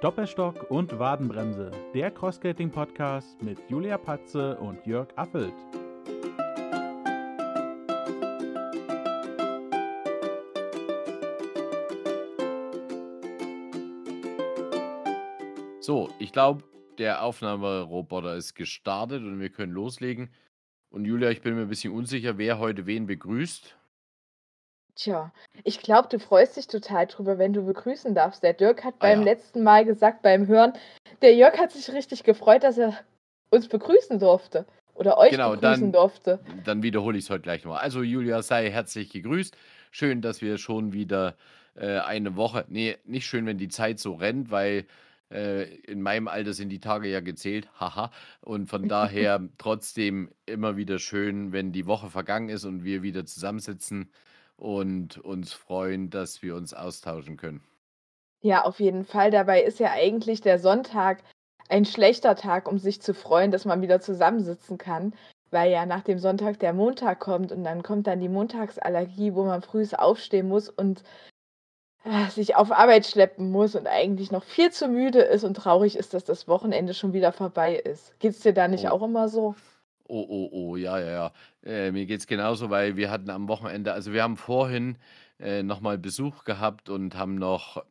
[0.00, 5.52] Doppelstock und Wadenbremse, der Crossskating-Podcast mit Julia Patze und Jörg Affelt.
[15.80, 16.62] So, ich glaube,
[16.98, 20.30] der Aufnahmeroboter ist gestartet und wir können loslegen.
[20.90, 23.76] Und Julia, ich bin mir ein bisschen unsicher, wer heute wen begrüßt.
[24.98, 28.42] Tja, ich glaube, du freust dich total drüber, wenn du begrüßen darfst.
[28.42, 29.26] Der Dirk hat Ah beim ja.
[29.26, 30.72] letzten Mal gesagt, beim Hören,
[31.22, 32.98] der Jörg hat sich richtig gefreut, dass er
[33.50, 34.66] uns begrüßen durfte.
[34.94, 36.40] Oder euch Genau, begrüßen dann- durfte.
[36.64, 37.80] Dann wiederhole ich es heute gleich nochmal.
[37.80, 39.56] Also, Julia, sei herzlich gegrüßt.
[39.92, 41.36] Schön, dass wir schon wieder
[41.76, 42.64] äh, eine Woche.
[42.68, 44.84] Nee, nicht schön, wenn die Zeit so rennt, weil
[45.30, 47.68] äh, in meinem Alter sind die Tage ja gezählt.
[47.78, 48.10] Haha.
[48.40, 53.24] Und von daher trotzdem immer wieder schön, wenn die Woche vergangen ist und wir wieder
[53.24, 54.10] zusammensitzen
[54.58, 57.62] und uns freuen, dass wir uns austauschen können.
[58.40, 59.30] Ja, auf jeden Fall.
[59.30, 61.22] Dabei ist ja eigentlich der Sonntag
[61.68, 65.14] ein schlechter Tag, um sich zu freuen, dass man wieder zusammensitzen kann,
[65.50, 69.44] weil ja nach dem Sonntag der Montag kommt und dann kommt dann die Montagsallergie, wo
[69.44, 71.02] man früh aufstehen muss und
[72.04, 75.96] äh, sich auf Arbeit schleppen muss und eigentlich noch viel zu müde ist und traurig
[75.96, 78.18] ist, dass das Wochenende schon wieder vorbei ist.
[78.20, 78.90] Geht's dir da nicht Oh.
[78.90, 79.54] auch immer so?
[80.10, 81.32] Oh, oh, oh, ja, ja, ja.
[81.62, 84.96] Äh, mir geht's genauso, weil wir hatten am Wochenende, also wir haben vorhin
[85.38, 87.84] äh, nochmal Besuch gehabt und haben noch,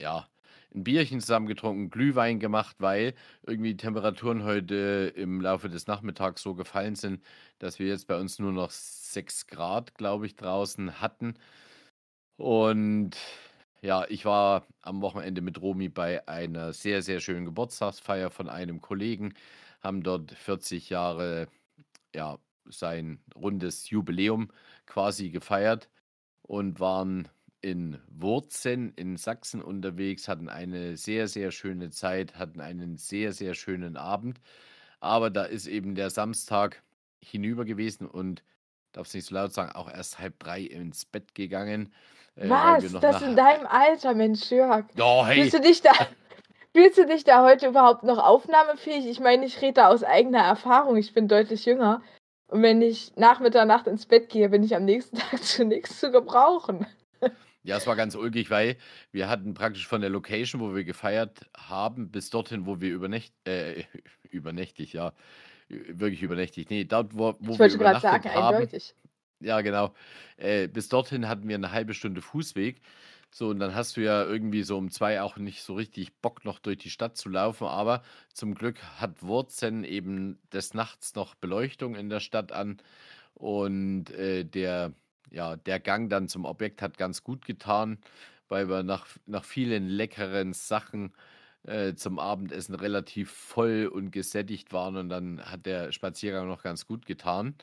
[0.00, 0.28] ja,
[0.74, 3.14] ein Bierchen zusammen getrunken, Glühwein gemacht, weil
[3.46, 7.22] irgendwie die Temperaturen heute im Laufe des Nachmittags so gefallen sind,
[7.58, 11.34] dass wir jetzt bei uns nur noch 6 Grad, glaube ich, draußen hatten.
[12.36, 13.16] Und
[13.82, 18.80] ja, ich war am Wochenende mit Romy bei einer sehr, sehr schönen Geburtstagsfeier von einem
[18.80, 19.34] Kollegen,
[19.82, 21.48] haben dort 40 Jahre,
[22.14, 24.50] ja, sein rundes Jubiläum
[24.86, 25.90] quasi gefeiert
[26.42, 27.28] und waren
[27.60, 33.54] in Wurzen in Sachsen unterwegs, hatten eine sehr, sehr schöne Zeit, hatten einen sehr, sehr
[33.54, 34.40] schönen Abend.
[35.00, 36.82] Aber da ist eben der Samstag
[37.20, 38.42] hinüber gewesen und,
[38.92, 41.92] darf es nicht so laut sagen, auch erst halb drei ins Bett gegangen.
[42.36, 42.90] äh, Was?
[42.92, 44.86] noch Das nach- in deinem Alter, Mensch, Jörg.
[44.96, 45.92] Ja, hey, Fühlst du dich da,
[46.74, 49.06] fühlst du dich da heute überhaupt noch aufnahmefähig?
[49.06, 50.96] Ich meine, ich rede da aus eigener Erfahrung.
[50.96, 52.02] Ich bin deutlich jünger.
[52.48, 56.00] Und wenn ich nach Mitternacht ins Bett gehe, bin ich am nächsten Tag zu nichts
[56.00, 56.86] zu gebrauchen.
[57.64, 58.76] Ja, es war ganz ulkig, weil
[59.12, 63.34] wir hatten praktisch von der Location, wo wir gefeiert haben, bis dorthin, wo wir übernächt,
[63.46, 63.84] äh,
[64.30, 65.12] übernächtig, ja,
[65.68, 66.70] wirklich übernächtig.
[66.70, 68.94] Nee, dort, wo, wo Ich wir wollte gerade übernachtet sagen, haben, eindeutig.
[69.40, 69.94] ja, genau,
[70.38, 72.80] äh, bis dorthin hatten wir eine halbe Stunde Fußweg.
[73.34, 76.44] So, und dann hast du ja irgendwie so um zwei auch nicht so richtig Bock,
[76.44, 77.66] noch durch die Stadt zu laufen.
[77.66, 78.02] Aber
[78.34, 82.76] zum Glück hat Wurzen eben des Nachts noch Beleuchtung in der Stadt an.
[83.34, 84.92] Und äh, der,
[85.30, 87.98] ja, der Gang dann zum Objekt hat ganz gut getan,
[88.48, 91.14] weil wir nach, nach vielen leckeren Sachen
[91.64, 94.96] äh, zum Abendessen relativ voll und gesättigt waren.
[94.96, 97.54] Und dann hat der Spaziergang noch ganz gut getan.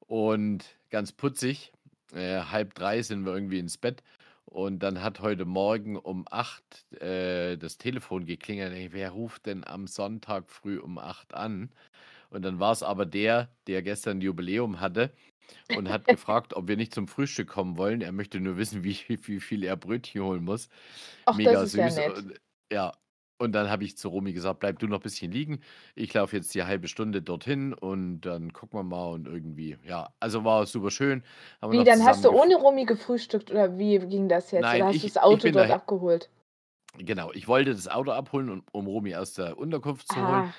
[0.00, 1.72] Und ganz putzig,
[2.14, 4.02] äh, halb drei sind wir irgendwie ins Bett.
[4.50, 8.72] Und dann hat heute Morgen um acht äh, das Telefon geklingelt.
[8.72, 11.70] Ey, wer ruft denn am Sonntag früh um acht an?
[12.30, 15.12] Und dann war es aber der, der gestern Jubiläum hatte
[15.76, 18.00] und hat gefragt, ob wir nicht zum Frühstück kommen wollen.
[18.00, 20.70] Er möchte nur wissen, wie, wie viel er Brötchen holen muss.
[21.26, 21.96] Ach, Mega ja süß.
[21.96, 22.16] nett.
[22.16, 22.40] Und,
[22.72, 22.92] ja,
[23.38, 25.60] und dann habe ich zu Romy gesagt, bleib du noch ein bisschen liegen.
[25.94, 30.10] Ich laufe jetzt die halbe Stunde dorthin und dann gucken wir mal und irgendwie, ja,
[30.20, 31.22] also war super schön.
[31.62, 34.62] Haben Wie, dann hast du ohne Romy gefrühstückt oder wie ging das jetzt?
[34.62, 36.28] Nein, oder hast ich- du das Auto dort daher- abgeholt?
[36.96, 40.52] Genau, ich wollte das Auto abholen, um, um Romy aus der Unterkunft zu holen.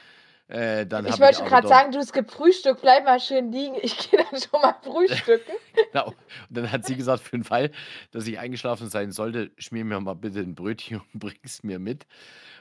[0.50, 3.76] Äh, ich wollte gerade sagen, du hast gefrühstückt, bleib mal schön liegen.
[3.84, 5.52] Ich gehe dann schon mal frühstücken.
[5.92, 6.08] Genau.
[6.08, 7.72] Und dann hat sie gesagt, für den Fall,
[8.12, 12.06] dass ich eingeschlafen sein sollte, schmier mir mal bitte ein Brötchen und bring's mir mit.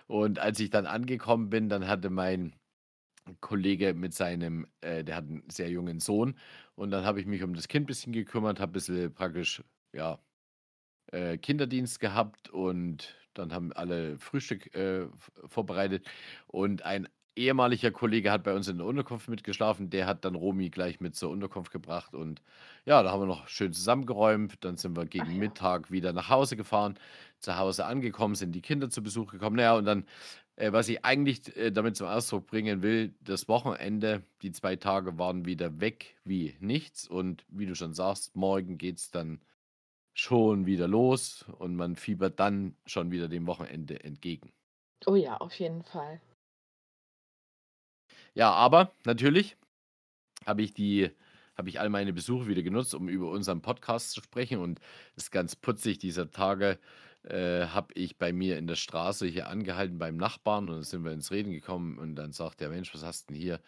[0.07, 2.55] Und als ich dann angekommen bin, dann hatte mein
[3.41, 6.39] Kollege mit seinem, äh, der hat einen sehr jungen Sohn.
[6.75, 9.63] Und dann habe ich mich um das Kind ein bisschen gekümmert, habe ein bisschen praktisch,
[9.95, 10.19] ja,
[11.13, 15.07] äh, Kinderdienst gehabt und dann haben alle Frühstück äh,
[15.47, 16.07] vorbereitet.
[16.47, 17.09] Und ein
[17.39, 19.89] ehemaliger Kollege hat bei uns in der Unterkunft mitgeschlafen.
[19.91, 22.15] Der hat dann Romy gleich mit zur Unterkunft gebracht.
[22.15, 22.43] Und
[22.85, 24.65] ja, da haben wir noch schön zusammengeräumt.
[24.65, 25.39] Dann sind wir gegen ja.
[25.39, 26.99] Mittag wieder nach Hause gefahren.
[27.39, 29.57] Zu Hause angekommen, sind die Kinder zu Besuch gekommen.
[29.57, 30.05] Naja, und dann,
[30.57, 35.19] äh, was ich eigentlich äh, damit zum Ausdruck bringen will, das Wochenende, die zwei Tage
[35.19, 37.09] waren wieder weg wie nichts.
[37.09, 39.41] Und wie du schon sagst, morgen geht es dann
[40.13, 44.51] schon wieder los und man fiebert dann schon wieder dem Wochenende entgegen.
[45.07, 46.21] Oh ja, auf jeden Fall.
[48.39, 49.57] Ja, aber natürlich
[50.47, 51.11] habe ich die
[51.57, 54.61] habe ich all meine Besuche wieder genutzt, um über unseren Podcast zu sprechen.
[54.61, 54.79] Und
[55.17, 56.79] es ist ganz putzig, dieser Tage
[57.25, 61.05] äh, habe ich bei mir in der Straße hier angehalten beim Nachbarn und dann sind
[61.05, 63.61] wir ins Reden gekommen und dann sagt der Mensch, was hast du denn hier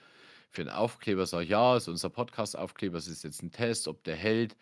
[0.51, 1.27] für einen Aufkleber?
[1.27, 4.57] Sag ich, ja, ist unser Podcast-Aufkleber, es ist jetzt ein Test, ob der hält.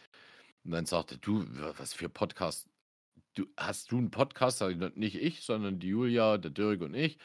[0.64, 1.44] Und dann sagte du,
[1.78, 2.67] was für Podcast?
[3.38, 4.64] Du, hast du einen Podcast?
[4.96, 7.18] Nicht ich, sondern die Julia, der Dirk und ich.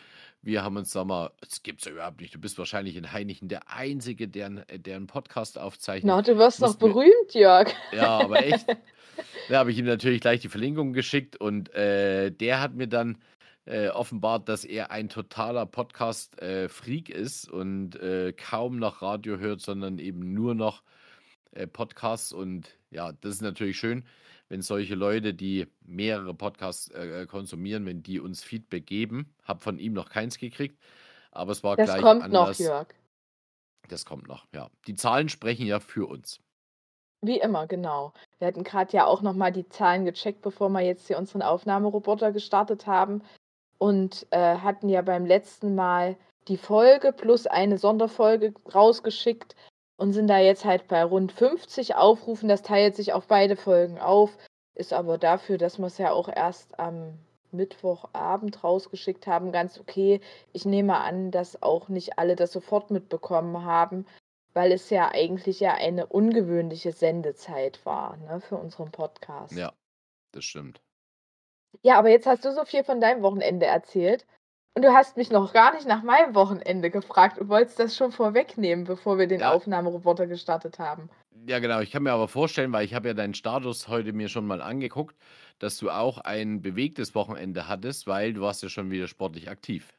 [0.44, 2.36] Wir haben uns, sag mal, es gibt es ja überhaupt nicht.
[2.36, 6.06] Du bist wahrscheinlich in Heinichen der Einzige, der, der einen Podcast aufzeichnet.
[6.06, 7.74] Na, du wirst noch berühmt, Jörg.
[7.92, 8.68] Ja, aber echt.
[9.50, 13.18] Da habe ich ihm natürlich gleich die Verlinkung geschickt und äh, der hat mir dann
[13.65, 19.62] äh, offenbart, dass er ein totaler Podcast-Freak äh, ist und äh, kaum noch Radio hört,
[19.62, 20.83] sondern eben nur noch
[21.51, 22.33] äh, Podcasts.
[22.33, 24.04] Und ja, das ist natürlich schön,
[24.53, 29.33] wenn solche Leute, die mehrere Podcasts äh, konsumieren, wenn die uns Feedback geben.
[29.44, 30.79] Habe von ihm noch keins gekriegt,
[31.31, 32.59] aber es war das gleich kommt anders.
[32.59, 32.88] noch, Jörg.
[33.89, 34.69] Das kommt noch, ja.
[34.85, 36.39] Die Zahlen sprechen ja für uns.
[37.21, 38.13] Wie immer, genau.
[38.38, 41.41] Wir hatten gerade ja auch noch mal die Zahlen gecheckt, bevor wir jetzt hier unseren
[41.41, 43.23] Aufnahmeroboter gestartet haben
[43.79, 46.15] und äh, hatten ja beim letzten Mal
[46.47, 49.55] die Folge plus eine Sonderfolge rausgeschickt
[49.98, 52.50] und sind da jetzt halt bei rund 50 Aufrufen.
[52.50, 54.38] Das teilt sich auf beide Folgen auf,
[54.75, 57.19] ist aber dafür, dass wir es ja auch erst am
[57.51, 60.22] Mittwochabend rausgeschickt haben, ganz okay.
[60.54, 64.06] Ich nehme an, dass auch nicht alle das sofort mitbekommen haben,
[64.54, 69.54] weil es ja eigentlich ja eine ungewöhnliche Sendezeit war ne, für unseren Podcast.
[69.54, 69.74] Ja,
[70.31, 70.81] das stimmt.
[71.81, 74.25] Ja, aber jetzt hast du so viel von deinem Wochenende erzählt
[74.75, 78.12] und du hast mich noch gar nicht nach meinem Wochenende gefragt und wolltest das schon
[78.12, 79.52] vorwegnehmen, bevor wir den Ja.
[79.54, 81.10] Aufnahmeroboter gestartet haben.
[81.48, 81.80] Ja, genau.
[81.81, 84.62] Ich kann mir aber vorstellen, weil ich habe ja deinen Status heute mir schon mal
[84.62, 85.16] angeguckt,
[85.60, 89.94] dass du auch ein bewegtes Wochenende hattest, weil du warst ja schon wieder sportlich aktiv.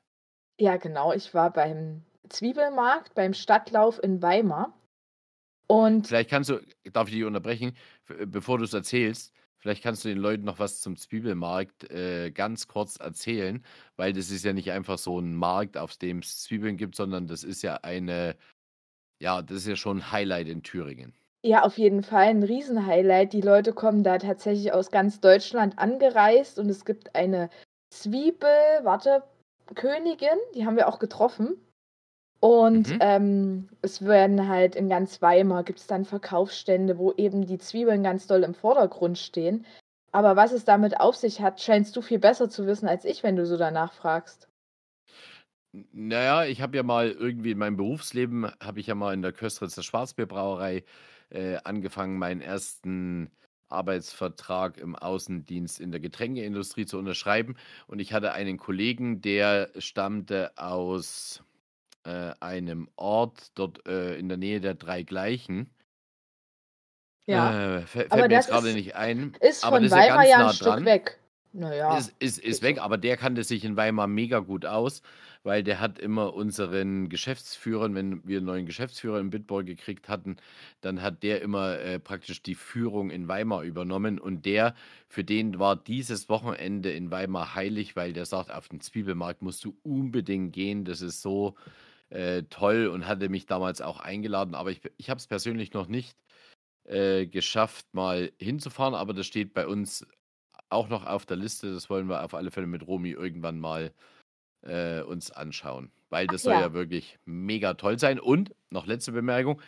[0.59, 1.13] Ja, genau.
[1.13, 4.73] Ich war beim Zwiebelmarkt, beim Stadtlauf in Weimar.
[5.67, 6.61] Und Vielleicht kannst du,
[6.93, 7.77] darf ich dich unterbrechen,
[8.27, 12.69] bevor du es erzählst, vielleicht kannst du den Leuten noch was zum Zwiebelmarkt äh, ganz
[12.69, 13.65] kurz erzählen,
[13.97, 17.27] weil das ist ja nicht einfach so ein Markt, auf dem es Zwiebeln gibt, sondern
[17.27, 18.37] das ist ja eine,
[19.21, 21.15] ja, das ist ja schon ein Highlight in Thüringen.
[21.43, 23.33] Ja, auf jeden Fall ein Riesenhighlight.
[23.33, 27.49] Die Leute kommen da tatsächlich aus ganz Deutschland angereist und es gibt eine
[27.89, 28.51] Zwiebel,
[28.83, 29.23] warte,
[29.75, 31.57] Königin, die haben wir auch getroffen.
[32.45, 33.01] Und Mhm.
[33.01, 38.03] ähm, es werden halt in ganz Weimar gibt es dann Verkaufsstände, wo eben die Zwiebeln
[38.03, 39.65] ganz doll im Vordergrund stehen.
[40.13, 43.23] Aber was es damit auf sich hat, scheinst du viel besser zu wissen als ich,
[43.23, 44.51] wenn du so danach fragst.
[45.93, 49.33] Naja, ich habe ja mal irgendwie in meinem Berufsleben, habe ich ja mal in der
[49.33, 50.85] Köstritzer Schwarzbierbrauerei
[51.31, 53.31] äh, angefangen, meinen ersten
[53.71, 57.57] Arbeitsvertrag im Außendienst in der Getränkeindustrie zu unterschreiben.
[57.87, 61.43] Und ich hatte einen Kollegen, der stammte aus
[62.05, 65.71] äh, einem Ort dort äh, in der Nähe der drei Gleichen.
[67.27, 69.99] Ja, Äh, fä- fällt aber mir jetzt gerade nicht ein, ist aber von das ist
[70.05, 70.85] ja Weimar ganz ja ein nah Stück dran.
[70.85, 71.19] weg.
[71.53, 72.83] Naja, Ist, ist, ist weg, so.
[72.83, 75.03] aber der kannte sich in Weimar mega gut aus,
[75.45, 80.37] weil der hat immer unseren Geschäftsführern, wenn wir einen neuen Geschäftsführer in Bitburg gekriegt hatten,
[80.81, 84.75] dann hat der immer äh, praktisch die Führung in Weimar übernommen und der,
[85.09, 89.65] für den war dieses Wochenende in Weimar heilig, weil der sagt, auf den Zwiebelmarkt musst
[89.65, 91.55] du unbedingt gehen, das ist so
[92.11, 95.89] äh, toll und hatte mich damals auch eingeladen, aber ich, ich habe es persönlich noch
[95.89, 96.17] nicht
[96.85, 100.07] äh, geschafft, mal hinzufahren, aber das steht bei uns
[100.69, 101.73] auch noch auf der Liste.
[101.73, 103.93] Das wollen wir auf alle Fälle mit Romy irgendwann mal
[104.63, 108.21] äh, uns anschauen, weil Ach das soll ja ja, wirklich mega toll sein.
[108.21, 109.61] Und noch letzte Bemerkung: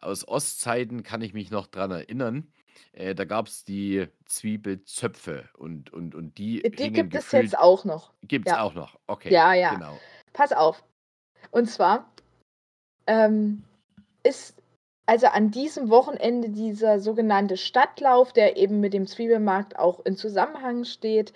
[0.00, 2.52] Aus Ostzeiten kann ich mich noch dran erinnern.
[2.92, 7.84] Äh, da gab es die Zwiebelzöpfe und, und, und die die gibt es jetzt auch
[7.84, 8.12] noch.
[8.22, 8.98] Gibt es Ja, auch noch.
[9.06, 9.74] Okay, ja, ja.
[9.74, 9.98] genau.
[10.32, 10.82] Pass auf.
[11.50, 12.10] Und zwar
[13.06, 13.64] ähm,
[14.22, 14.54] ist
[15.06, 20.84] also an diesem Wochenende dieser sogenannte Stadtlauf, der eben mit dem Zwiebelmarkt auch in Zusammenhang
[20.84, 21.32] steht.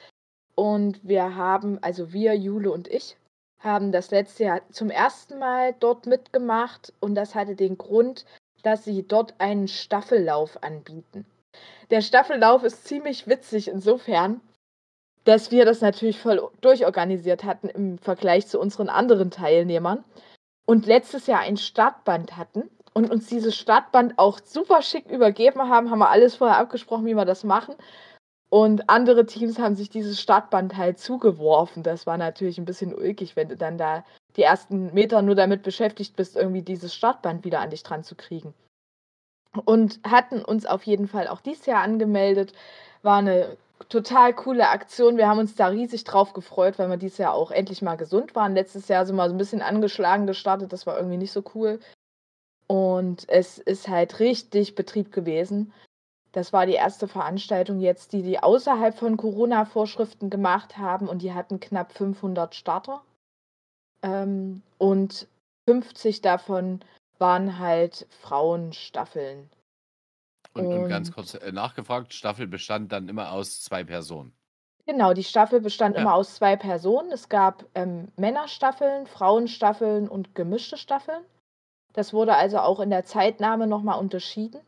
[0.55, 3.17] Und wir haben, also wir, Jule und ich,
[3.59, 6.93] haben das letzte Jahr zum ersten Mal dort mitgemacht.
[7.01, 8.25] Und das hatte den Grund,
[8.63, 11.27] dass sie dort einen Staffellauf anbieten.
[11.91, 14.41] Der Staffellauf ist ziemlich witzig insofern,
[15.25, 20.05] dass wir das natürlich voll durchorganisiert hatten im Vergleich zu unseren anderen Teilnehmern
[20.67, 25.91] und letztes Jahr ein Startband hatten und uns dieses Startband auch super schick übergeben haben,
[25.91, 27.75] haben wir alles vorher abgesprochen, wie wir das machen.
[28.51, 31.83] Und andere Teams haben sich dieses Startband halt zugeworfen.
[31.83, 34.05] Das war natürlich ein bisschen ulkig, wenn du dann da
[34.37, 38.15] die ersten Meter nur damit beschäftigt bist, irgendwie dieses Startband wieder an dich dran zu
[38.15, 38.55] kriegen.
[39.65, 42.53] Und hatten uns auf jeden Fall auch dieses Jahr angemeldet.
[43.03, 43.57] War eine
[43.89, 45.17] total coole Aktion.
[45.17, 48.35] Wir haben uns da riesig drauf gefreut, weil wir dieses Jahr auch endlich mal gesund
[48.35, 48.55] waren.
[48.55, 50.73] Letztes Jahr sind wir so ein bisschen angeschlagen gestartet.
[50.73, 51.81] Das war irgendwie nicht so cool.
[52.67, 55.73] Und es ist halt richtig Betrieb gewesen.
[56.33, 61.33] Das war die erste Veranstaltung jetzt, die die außerhalb von Corona-Vorschriften gemacht haben und die
[61.33, 63.03] hatten knapp 500 Starter.
[64.03, 65.29] Ähm, und
[65.69, 66.81] 50 davon
[67.19, 69.49] waren halt Frauenstaffeln.
[70.55, 74.33] Und, und ganz kurz äh, nachgefragt, Staffel bestand dann immer aus zwei Personen.
[74.87, 76.03] Genau, die Staffel bestand ja.
[76.03, 77.11] immer aus zwei Personen.
[77.11, 81.25] Es gab ähm, Männerstaffeln, Frauenstaffeln und gemischte Staffeln.
[81.95, 84.61] Das wurde also auch in der Zeitnahme nochmal unterschieden.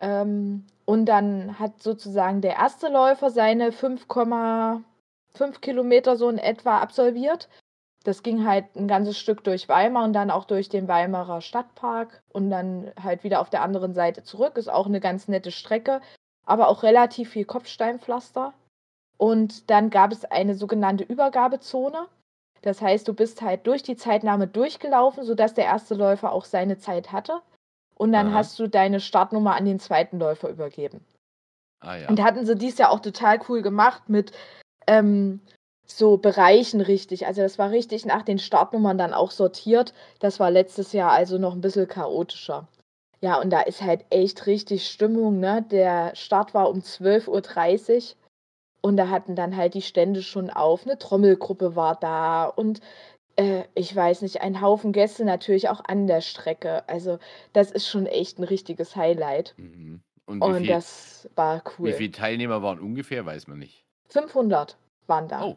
[0.00, 7.48] Ähm, und dann hat sozusagen der erste Läufer seine 5,5 Kilometer so in etwa absolviert.
[8.06, 12.22] Das ging halt ein ganzes Stück durch Weimar und dann auch durch den Weimarer Stadtpark
[12.32, 14.56] und dann halt wieder auf der anderen Seite zurück.
[14.56, 16.00] Ist auch eine ganz nette Strecke,
[16.44, 18.54] aber auch relativ viel Kopfsteinpflaster.
[19.18, 22.06] Und dann gab es eine sogenannte Übergabezone.
[22.62, 26.78] Das heißt, du bist halt durch die Zeitnahme durchgelaufen, sodass der erste Läufer auch seine
[26.78, 27.40] Zeit hatte.
[27.96, 28.34] Und dann Aha.
[28.36, 31.04] hast du deine Startnummer an den zweiten Läufer übergeben.
[31.80, 32.08] Ah, ja.
[32.08, 34.30] Und hatten sie dies ja auch total cool gemacht mit
[34.86, 35.40] ähm,
[35.86, 37.26] so Bereichen richtig.
[37.26, 39.94] Also das war richtig nach den Startnummern dann auch sortiert.
[40.18, 42.68] Das war letztes Jahr also noch ein bisschen chaotischer.
[43.20, 45.64] Ja, und da ist halt echt richtig Stimmung, ne?
[45.70, 48.16] Der Start war um 12.30 Uhr
[48.82, 50.84] und da hatten dann halt die Stände schon auf.
[50.84, 52.80] Eine Trommelgruppe war da und
[53.36, 56.88] äh, ich weiß nicht, ein Haufen Gäste natürlich auch an der Strecke.
[56.88, 57.18] Also
[57.52, 59.54] das ist schon echt ein richtiges Highlight.
[59.56, 60.00] Mhm.
[60.26, 61.90] Und, und viel, das war cool.
[61.90, 63.84] Wie viele Teilnehmer waren ungefähr, weiß man nicht.
[64.08, 64.76] 500
[65.06, 65.44] waren da.
[65.44, 65.56] Oh.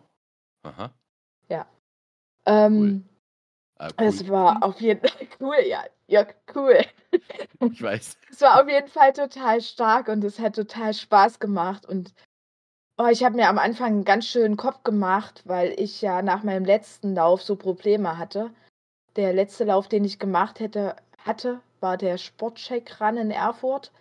[0.64, 0.94] Aha.
[1.48, 1.66] Ja.
[2.46, 3.02] Ähm, cool.
[3.78, 4.08] Ah, cool.
[4.08, 5.84] Es war auf jeden Fall cool, ja.
[6.08, 6.80] Ja, cool.
[7.72, 8.18] Ich weiß.
[8.32, 11.86] Es war auf jeden Fall total stark und es hat total Spaß gemacht.
[11.86, 12.14] Und
[13.02, 16.44] Oh, ich habe mir am Anfang einen ganz schönen Kopf gemacht, weil ich ja nach
[16.44, 18.52] meinem letzten Lauf so Probleme hatte.
[19.16, 23.94] Der letzte Lauf, den ich gemacht hätte, hatte, war der Sportcheck Run in Erfurt.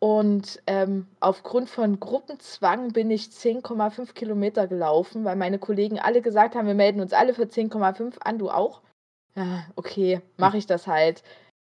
[0.00, 6.54] Und ähm, aufgrund von Gruppenzwang bin ich 10,5 Kilometer gelaufen, weil meine Kollegen alle gesagt
[6.54, 8.80] haben, wir melden uns alle für 10,5 an, du auch?
[9.36, 11.22] Ja, okay, mache ich das halt.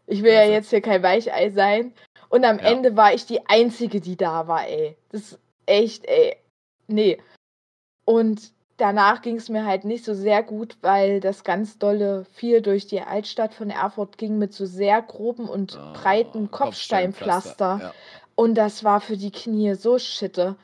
[0.07, 1.93] Ich will ja jetzt hier kein Weichei sein.
[2.31, 2.65] Und am ja.
[2.65, 4.97] Ende war ich die Einzige, die da war, ey.
[5.11, 6.39] Das ist echt, ey.
[6.87, 7.19] Nee.
[8.07, 12.63] Und danach ging es mir halt nicht so sehr gut, weil das ganz dolle viel
[12.63, 17.79] durch die Altstadt von Erfurt ging mit so sehr groben und oh, breiten Kopfsteinpflaster.
[17.81, 17.95] Ja.
[18.43, 20.57] Und das war für die Knie so schitte,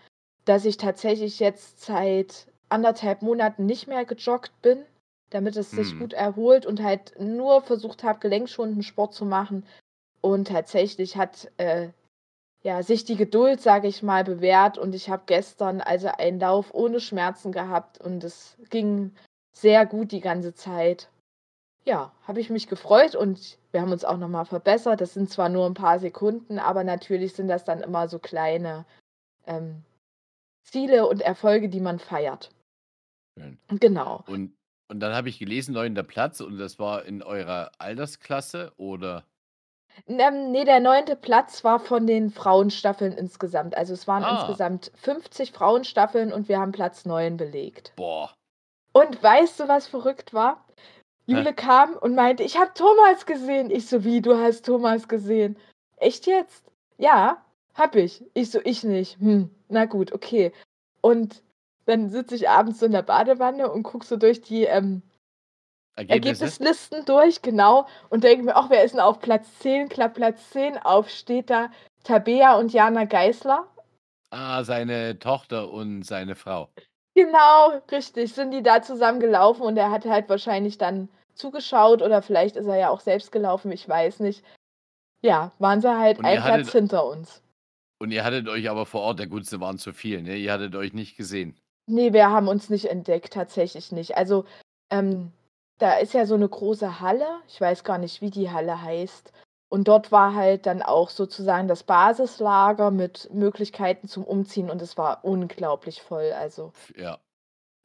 [0.45, 4.85] dass ich tatsächlich jetzt seit anderthalb Monaten nicht mehr gejoggt bin,
[5.31, 6.01] damit es sich hm.
[6.01, 9.65] gut erholt und halt nur versucht habe, gelenkschonenden Sport zu machen.
[10.21, 11.91] Und tatsächlich hat äh,
[12.65, 14.77] ja, sich die Geduld, sage ich mal, bewährt.
[14.77, 19.13] Und ich habe gestern also einen Lauf ohne Schmerzen gehabt und es ging
[19.53, 21.09] sehr gut die ganze Zeit.
[21.89, 25.01] Ja, habe ich mich gefreut und wir haben uns auch nochmal verbessert.
[25.01, 28.85] Das sind zwar nur ein paar Sekunden, aber natürlich sind das dann immer so kleine
[29.47, 29.83] ähm,
[30.65, 32.51] Ziele und Erfolge, die man feiert.
[33.39, 33.59] Schön.
[33.81, 34.23] Genau.
[34.27, 34.55] Und,
[34.89, 39.25] und dann habe ich gelesen, neunter Platz und das war in eurer Altersklasse oder?
[40.07, 43.75] Ähm, ne, der neunte Platz war von den Frauenstaffeln insgesamt.
[43.79, 44.41] Also es waren Ah.
[44.41, 47.95] insgesamt 50 Frauenstaffeln und wir haben Platz 9 belegt.
[47.97, 48.35] Boah.
[48.93, 50.67] Und weißt du, was verrückt war?
[51.29, 53.71] Jule kam und meinte, ich habe Thomas gesehen.
[53.71, 55.57] Ich so, wie, du hast Thomas gesehen?
[55.99, 56.65] Echt jetzt?
[56.97, 57.45] Ja,
[57.75, 58.25] hab ich.
[58.35, 59.19] Ich so, ich nicht.
[59.21, 60.53] Hm, na gut, okay.
[61.03, 61.43] Und
[61.85, 65.03] dann sitze ich abends so in der Badewanne und guck so durch die ähm,
[65.99, 66.45] Ergebnisse?
[66.45, 69.89] Ergebnislisten durch, genau, und denke mir, ach, wer ist denn auf Platz 10?
[69.89, 71.71] Klapp Platz 10 auf, steht da
[72.05, 73.67] Tabea und Jana Geißler.
[74.31, 76.69] Ah, seine Tochter und seine Frau.
[77.15, 81.09] Genau, richtig, sind die da zusammen gelaufen und er hat halt wahrscheinlich dann
[81.39, 84.45] zugeschaut oder vielleicht ist er ja auch selbst gelaufen, ich weiß nicht.
[85.23, 87.43] Ja, waren sie halt ein Platz hinter uns.
[88.01, 90.37] Und ihr hattet euch aber vor Ort, der Gutste waren zu viel, ne?
[90.37, 91.59] Ihr hattet euch nicht gesehen.
[91.87, 94.17] Nee, wir haben uns nicht entdeckt, tatsächlich nicht.
[94.17, 94.45] Also,
[94.91, 95.33] ähm,
[95.79, 99.33] da ist ja so eine große Halle, ich weiß gar nicht, wie die Halle heißt.
[99.71, 104.97] Und dort war halt dann auch sozusagen das Basislager mit Möglichkeiten zum Umziehen und es
[104.97, 106.33] war unglaublich voll.
[106.33, 107.19] Also, Ja.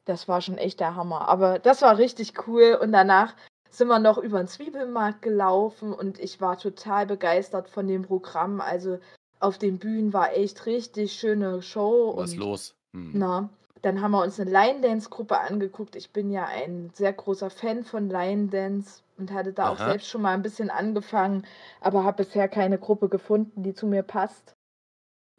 [0.04, 1.28] Das war schon echt der Hammer.
[1.28, 3.34] Aber das war richtig cool und danach
[3.70, 8.60] sind wir noch über den Zwiebelmarkt gelaufen und ich war total begeistert von dem Programm.
[8.60, 8.98] Also,
[9.40, 12.74] auf den Bühnen war echt richtig schöne Show Was los?
[12.94, 13.10] Hm.
[13.14, 13.50] na,
[13.82, 15.96] dann haben wir uns eine Line Dance Gruppe angeguckt.
[15.96, 20.08] Ich bin ja ein sehr großer Fan von Line Dance und hatte da auch selbst
[20.08, 21.44] schon mal ein bisschen angefangen,
[21.80, 24.54] aber habe bisher keine Gruppe gefunden, die zu mir passt.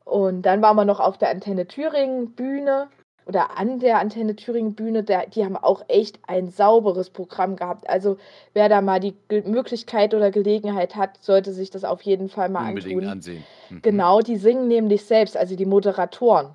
[0.04, 2.90] Und dann waren wir noch auf der Antenne Thüringen Bühne
[3.26, 7.90] oder an der Antenne Thüringen Bühne, der, die haben auch echt ein sauberes Programm gehabt.
[7.90, 8.18] Also
[8.54, 12.50] wer da mal die Ge Möglichkeit oder Gelegenheit hat, sollte sich das auf jeden Fall
[12.50, 13.12] mal Unbedingt antun.
[13.12, 13.44] ansehen.
[13.70, 13.82] Mhm.
[13.82, 16.54] Genau, die singen nämlich selbst, also die Moderatoren.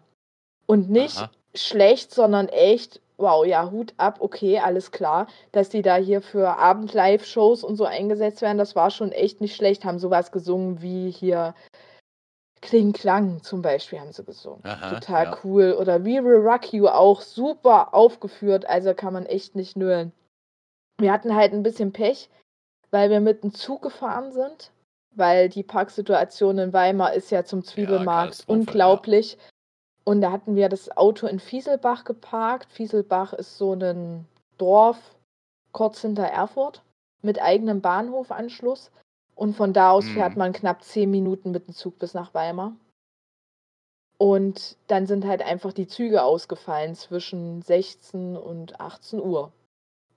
[0.66, 1.30] Und nicht Aha.
[1.54, 6.56] schlecht, sondern echt, wow, ja, Hut ab, okay, alles klar, dass die da hier für
[6.56, 9.84] Abend-Live-Shows und so eingesetzt werden, das war schon echt nicht schlecht.
[9.84, 11.54] Haben sowas gesungen wie hier
[12.62, 14.61] Kling Klang zum Beispiel haben sie gesungen.
[14.64, 15.38] Aha, Total ja.
[15.45, 15.73] cool.
[15.79, 20.12] Oder We Will Rock You auch super aufgeführt, also kann man echt nicht nölen.
[20.99, 22.29] Wir hatten halt ein bisschen Pech,
[22.90, 24.71] weil wir mit dem Zug gefahren sind,
[25.12, 28.45] weil die Parksituation in Weimar ist ja zum Zwiebelmarkt ja.
[28.55, 29.38] unglaublich.
[30.05, 32.73] Und da hatten wir das Auto in Fieselbach geparkt.
[32.73, 34.26] Fieselbach ist so ein
[34.59, 34.99] Dorf
[35.73, 36.83] kurz hinter Erfurt
[37.23, 38.90] mit eigenem Bahnhofanschluss.
[39.40, 40.11] Und von da aus Mhm.
[40.12, 42.76] fährt man knapp zehn Minuten mit dem Zug bis nach Weimar.
[44.18, 49.50] Und dann sind halt einfach die Züge ausgefallen zwischen 16 und 18 Uhr.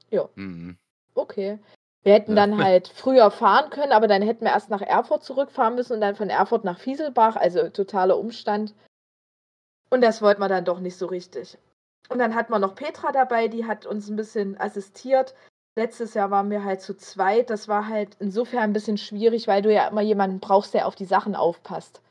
[0.10, 0.78] Ja, Mhm.
[1.16, 1.58] okay.
[2.04, 5.76] Wir hätten dann halt früher fahren können, aber dann hätten wir erst nach Erfurt zurückfahren
[5.76, 8.74] müssen und dann von Erfurt nach Fieselbach, also totaler Umstand.
[9.90, 11.58] Und das wollten wir dann doch nicht so richtig.
[12.10, 15.34] Und dann hatten wir noch Petra dabei, die hat uns ein bisschen assistiert.
[15.76, 17.50] Letztes Jahr waren wir halt zu zweit.
[17.50, 20.96] Das war halt insofern ein bisschen schwierig, weil du ja immer jemanden brauchst, der auf
[20.96, 22.02] die Sachen aufpasst.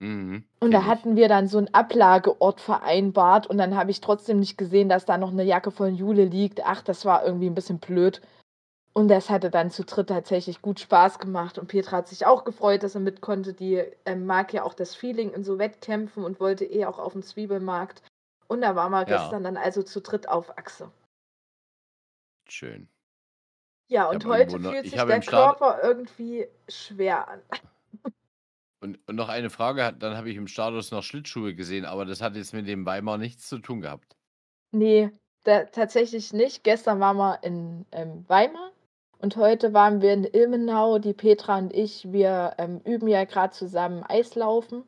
[0.00, 0.44] Mhm.
[0.60, 4.58] Und da hatten wir dann so einen Ablageort vereinbart und dann habe ich trotzdem nicht
[4.58, 6.64] gesehen, dass da noch eine Jacke von Jule liegt.
[6.64, 8.20] Ach, das war irgendwie ein bisschen blöd.
[8.92, 11.58] Und das hatte dann zu dritt tatsächlich gut Spaß gemacht.
[11.58, 13.52] Und Petra hat sich auch gefreut, dass er mit konnte.
[13.52, 17.12] Die ähm, mag ja auch das Feeling in so Wettkämpfen und wollte eh auch auf
[17.12, 18.02] dem Zwiebelmarkt.
[18.46, 19.16] Und da waren wir Ja.
[19.18, 20.90] gestern dann also zu dritt auf Achse.
[22.48, 22.88] Schön.
[23.88, 27.40] Ja, und heute noch- fühlt ich sich der Körper irgendwie schwer an.
[28.80, 32.20] Und, und noch eine Frage, dann habe ich im Status noch Schlittschuhe gesehen, aber das
[32.20, 34.14] hat jetzt mit dem Weimar nichts zu tun gehabt.
[34.72, 35.10] Nee,
[35.44, 36.64] da, tatsächlich nicht.
[36.64, 38.72] Gestern waren wir in ähm, Weimar
[39.18, 40.98] und heute waren wir in Ilmenau.
[40.98, 44.84] Die Petra und ich, wir ähm, üben ja gerade zusammen Eislaufen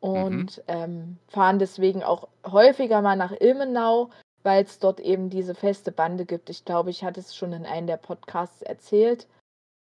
[0.00, 4.10] und ähm, fahren deswegen auch häufiger mal nach Ilmenau,
[4.42, 6.50] weil es dort eben diese feste Bande gibt.
[6.50, 9.26] Ich glaube, ich hatte es schon in einem der Podcasts erzählt.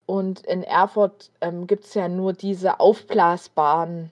[0.06, 4.10] Und in Erfurt ähm, gibt es ja nur diese aufblasbaren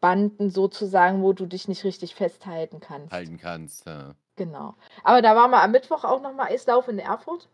[0.00, 3.12] Banden sozusagen, wo du dich nicht richtig festhalten kannst.
[3.12, 3.86] Halten kannst.
[3.86, 4.14] Ja.
[4.36, 4.74] Genau.
[5.02, 7.48] Aber da waren wir am Mittwoch auch nochmal Eislauf in Erfurt.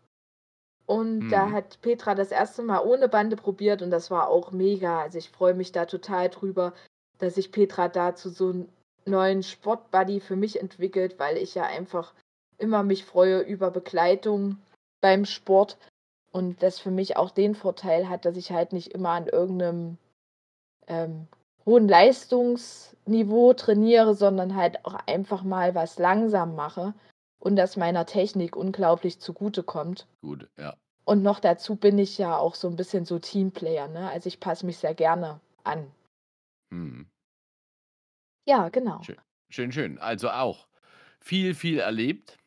[0.85, 1.51] Und da Mhm.
[1.53, 5.01] hat Petra das erste Mal ohne Bande probiert und das war auch mega.
[5.01, 6.73] Also ich freue mich da total drüber,
[7.19, 8.65] dass sich Petra da zu so
[9.05, 12.13] neuen Sportbuddy für mich entwickelt, weil ich ja einfach
[12.57, 14.57] immer mich freue über Begleitung
[15.01, 15.77] beim Sport
[16.31, 19.97] und das für mich auch den Vorteil hat, dass ich halt nicht immer an irgendeinem
[20.87, 21.27] ähm,
[21.65, 26.93] hohen Leistungsniveau trainiere, sondern halt auch einfach mal was langsam mache
[27.39, 30.07] und das meiner Technik unglaublich zugutekommt.
[30.21, 30.75] Gut, ja.
[31.03, 34.09] Und noch dazu bin ich ja auch so ein bisschen so Teamplayer, ne?
[34.09, 35.87] Also ich passe mich sehr gerne an.
[36.71, 37.07] Hm.
[38.47, 39.01] Ja, genau.
[39.03, 39.17] Schön.
[39.49, 39.99] Schön, schön.
[39.99, 40.67] Also auch
[41.19, 42.37] viel, viel erlebt,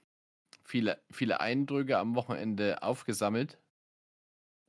[0.64, 3.58] viele, viele Eindrücke am Wochenende aufgesammelt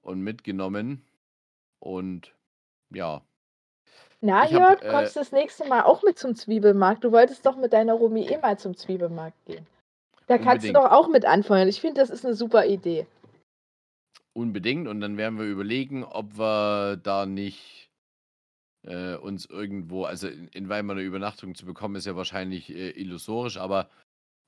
[0.01, 1.05] und mitgenommen.
[1.79, 2.35] Und
[2.93, 3.21] ja,
[4.21, 7.03] Na, Ich hab, Jörg, äh, kommst du das nächste Mal auch mit zum Zwiebelmarkt?
[7.03, 9.67] Du wolltest doch mit deiner Romy eh mal zum Zwiebelmarkt gehen.
[10.27, 10.75] Da kannst du Unbedingt.
[10.75, 11.67] doch auch mit anfeuern.
[11.67, 13.07] Ich finde, das ist eine super Idee.
[14.33, 14.87] unbedingt.
[14.87, 17.89] Und dann werden wir überlegen, ob wir da nicht
[18.85, 22.91] äh, uns irgendwo, also in, in Weimar eine Übernachtung zu bekommen, ist ja wahrscheinlich äh,
[22.91, 23.89] illusorisch, aber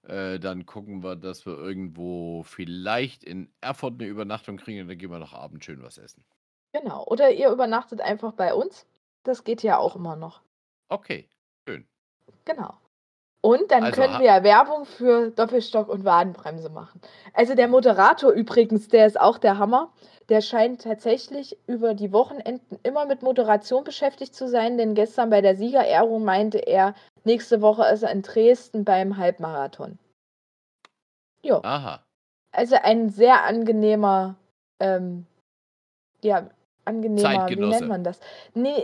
[0.04, 4.98] äh, dann gucken wir, dass wir irgendwo vielleicht in Erfurt eine Übernachtung kriegen und dann
[4.98, 6.24] gehen wir noch abends schön was essen.
[6.74, 7.04] Genau.
[7.06, 8.86] Oder ihr übernachtet einfach bei uns.
[9.24, 10.42] Das geht ja auch immer noch.
[10.90, 11.28] Okay,
[11.68, 11.88] schön.
[12.46, 12.78] Genau.
[13.48, 17.00] Und dann Also können wir ja Werbung für Doppelstock und Wadenbremse machen.
[17.34, 19.94] Also der Moderator übrigens, der ist auch der Hammer.
[20.28, 25.40] Der scheint tatsächlich über die Wochenenden immer mit Moderation beschäftigt zu sein, denn gestern bei
[25.40, 29.98] der Siegerehrung meinte er, nächste Woche ist er in Dresden beim Halbmarathon.
[31.42, 32.04] Jo, Aha.
[32.52, 34.36] also ein sehr angenehmer,
[34.82, 35.26] ähm,
[36.22, 36.50] ja,
[36.88, 38.20] angenehmer, wie nennt man das?
[38.54, 38.84] Nee,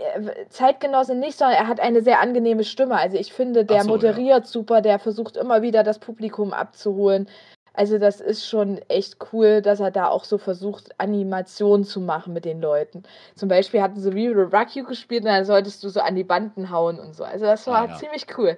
[0.50, 2.98] Zeitgenosse nicht, sondern er hat eine sehr angenehme Stimme.
[2.98, 3.94] Also ich finde, der so, ja.
[3.94, 7.28] moderiert super, der versucht immer wieder das Publikum abzuholen.
[7.76, 12.32] Also das ist schon echt cool, dass er da auch so versucht, Animationen zu machen
[12.34, 13.02] mit den Leuten.
[13.36, 16.16] Zum Beispiel hatten sie We Will Rock You gespielt und dann solltest du so an
[16.16, 17.24] die Banden hauen und so.
[17.24, 17.96] Also das war Ah, ja.
[17.96, 18.58] ziemlich cool.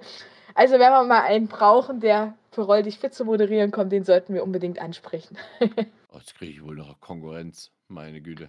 [0.54, 4.04] Also wenn wir mal einen brauchen, der für Roll dich fit zu moderieren kommt, den
[4.04, 5.36] sollten wir unbedingt ansprechen.
[6.12, 7.72] Oh, jetzt kriege ich wohl noch Konkurrenz.
[7.88, 8.48] Meine Güte.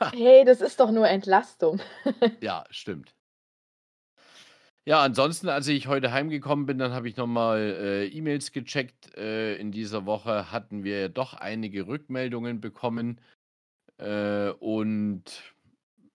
[0.00, 1.80] Hey, das ist doch nur Entlastung.
[2.42, 3.14] Ja, stimmt.
[4.86, 9.14] Ja, ansonsten, als ich heute heimgekommen bin, dann habe ich nochmal äh, E-Mails gecheckt.
[9.14, 13.20] Äh, in dieser Woche hatten wir doch einige Rückmeldungen bekommen.
[13.98, 15.54] Äh, und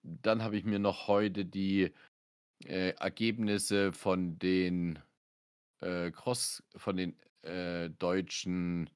[0.02, 1.92] dann habe ich mir noch heute die
[2.64, 4.98] äh, Ergebnisse von den
[5.80, 8.90] äh, Cross, von den äh, deutschen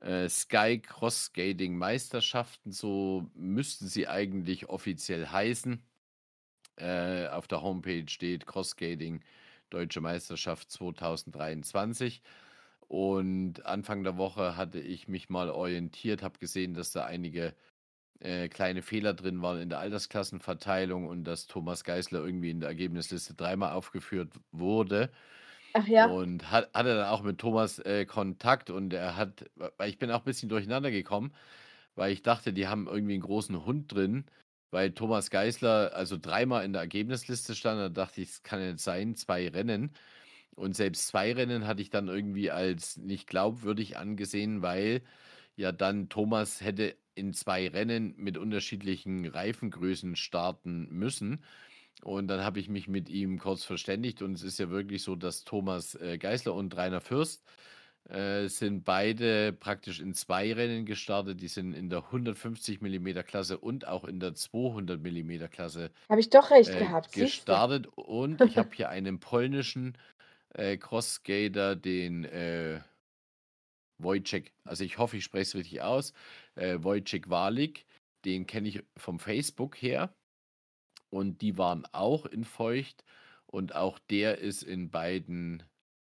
[0.00, 5.82] äh, Sky Cross Skating Meisterschaften, so müssten sie eigentlich offiziell heißen.
[6.76, 9.22] Äh, auf der Homepage steht Cross Skating
[9.70, 12.22] Deutsche Meisterschaft 2023.
[12.88, 17.54] Und Anfang der Woche hatte ich mich mal orientiert, habe gesehen, dass da einige
[18.20, 22.70] äh, kleine Fehler drin waren in der Altersklassenverteilung und dass Thomas Geisler irgendwie in der
[22.70, 25.10] Ergebnisliste dreimal aufgeführt wurde.
[25.72, 26.06] Ach ja.
[26.06, 29.44] Und hat, hatte dann auch mit Thomas äh, Kontakt und er hat,
[29.84, 31.34] ich bin auch ein bisschen durcheinander gekommen,
[31.94, 34.26] weil ich dachte, die haben irgendwie einen großen Hund drin,
[34.70, 37.80] weil Thomas Geisler also dreimal in der Ergebnisliste stand.
[37.80, 39.92] Da dachte ich, es kann nicht sein, zwei Rennen.
[40.56, 45.02] Und selbst zwei Rennen hatte ich dann irgendwie als nicht glaubwürdig angesehen, weil
[45.56, 51.44] ja dann Thomas hätte in zwei Rennen mit unterschiedlichen Reifengrößen starten müssen.
[52.02, 55.16] Und dann habe ich mich mit ihm kurz verständigt und es ist ja wirklich so,
[55.16, 57.44] dass Thomas äh, Geisler und Rainer Fürst
[58.08, 61.40] äh, sind beide praktisch in zwei Rennen gestartet.
[61.40, 66.20] Die sind in der 150 mm Klasse und auch in der 200 mm Klasse Habe
[66.20, 67.20] ich doch recht äh, gehabt, siehste.
[67.20, 67.86] gestartet.
[67.96, 69.98] Und ich habe hier einen polnischen
[70.54, 72.80] äh, Cross-Skater, den äh,
[73.98, 76.12] Wojciech, also ich hoffe, ich spreche es richtig aus,
[76.54, 77.84] äh, Wojciech Walik,
[78.24, 80.14] den kenne ich vom Facebook her.
[81.10, 83.04] Und die waren auch in Feucht.
[83.46, 85.62] Und auch der ist in beiden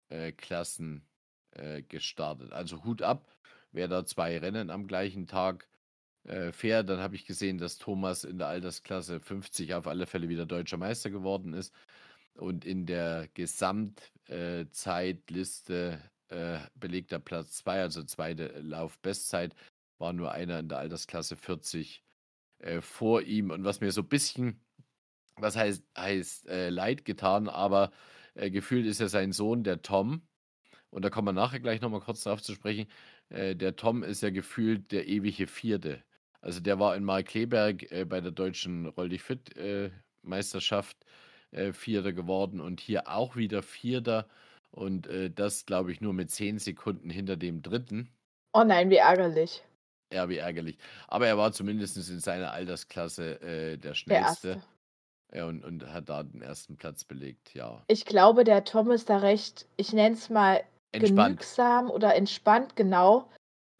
[0.09, 1.05] äh, Klassen
[1.51, 2.51] äh, gestartet.
[2.51, 3.27] Also Hut ab,
[3.71, 5.67] wer da zwei Rennen am gleichen Tag
[6.23, 6.89] äh, fährt.
[6.89, 10.77] Dann habe ich gesehen, dass Thomas in der Altersklasse 50 auf alle Fälle wieder deutscher
[10.77, 11.73] Meister geworden ist.
[12.33, 19.55] Und in der Gesamtzeitliste äh, belegt er Platz 2, also zweite Laufbestzeit,
[19.97, 22.03] war nur einer in der Altersklasse 40
[22.59, 23.51] äh, vor ihm.
[23.51, 24.62] Und was mir so ein bisschen,
[25.41, 27.91] was heißt, heißt äh, leid getan, aber
[28.36, 30.21] äh, gefühlt ist ja sein Sohn, der Tom,
[30.89, 32.88] und da kommen wir nachher gleich nochmal kurz drauf zu sprechen,
[33.30, 36.04] äh, der Tom ist ja gefühlt der ewige Vierte.
[36.41, 40.97] Also der war in Markleberg äh, bei der deutschen Roll dich fit äh, Meisterschaft
[41.52, 44.28] äh, Vierter geworden und hier auch wieder Vierter
[44.71, 48.10] und äh, das glaube ich nur mit zehn Sekunden hinter dem Dritten.
[48.54, 49.63] Oh nein, wie ärgerlich.
[50.12, 50.78] Ja, wie ärgerlich.
[51.08, 54.78] Aber er war zumindest in seiner Altersklasse der Der schnellste Erste.
[55.33, 57.53] Ja, und, und hat da den ersten Platz belegt.
[57.53, 61.39] Ja, Ich glaube, der Tom ist da recht, ich nenne es mal entspannt.
[61.39, 63.29] genügsam oder entspannt, genau,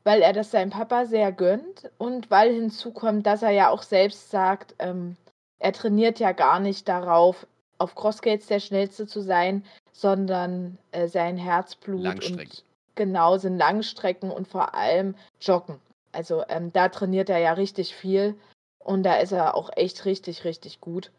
[0.03, 4.29] weil er das seinem Papa sehr gönnt und weil hinzukommt, dass er ja auch selbst
[4.29, 5.15] sagt, ähm,
[5.59, 7.47] er trainiert ja gar nicht darauf,
[7.79, 12.41] auf Crossgates der Schnellste zu sein, sondern äh, sein Herzblut Langstrecken.
[12.41, 12.63] und
[12.95, 15.79] genau sind Langstrecken und vor allem Joggen.
[16.12, 18.35] Also ähm, da trainiert er ja richtig viel
[18.79, 21.12] und da ist er auch echt richtig, richtig gut.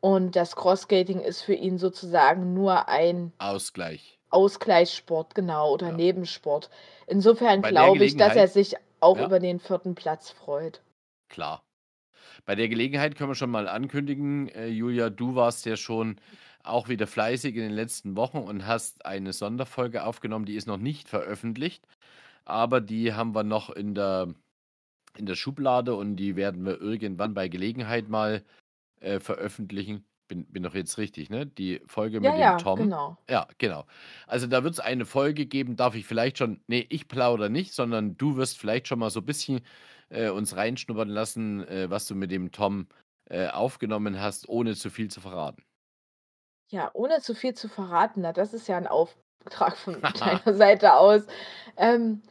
[0.00, 4.18] Und das Crossskating ist für ihn sozusagen nur ein Ausgleich.
[4.30, 5.96] Ausgleichssport, genau, oder Ja.
[5.96, 6.70] Nebensport.
[7.06, 9.26] Insofern glaube ich, dass er sich auch Ja.
[9.26, 10.82] über den vierten Platz freut.
[11.28, 11.62] Klar.
[12.44, 16.20] Bei der Gelegenheit können wir schon mal ankündigen, äh, Julia, du warst ja schon
[16.62, 20.76] auch wieder fleißig in den letzten Wochen und hast eine Sonderfolge aufgenommen, die ist noch
[20.76, 21.82] nicht veröffentlicht,
[22.44, 24.34] aber die haben wir noch in der,
[25.16, 28.42] in der Schublade und die werden wir irgendwann bei Gelegenheit mal
[29.00, 30.04] äh, veröffentlichen.
[30.28, 31.46] Bin, bin doch jetzt richtig, ne?
[31.46, 32.78] Die Folge Ja, mit ja, dem Tom.
[32.82, 33.16] genau.
[33.30, 33.86] Ja, genau.
[34.26, 37.72] Also da wird es eine Folge geben, darf ich vielleicht schon, nee, ich plaudere nicht,
[37.74, 39.60] sondern du wirst vielleicht schon mal so ein bisschen
[40.10, 42.88] äh, uns reinschnuppern lassen, äh, was du mit dem Tom
[43.30, 45.62] äh, aufgenommen hast, ohne zu viel zu verraten.
[46.70, 50.94] Ja, ohne zu viel zu verraten, na, das ist ja ein Auftrag von deiner Seite
[50.94, 51.26] aus.
[51.76, 52.22] Ähm,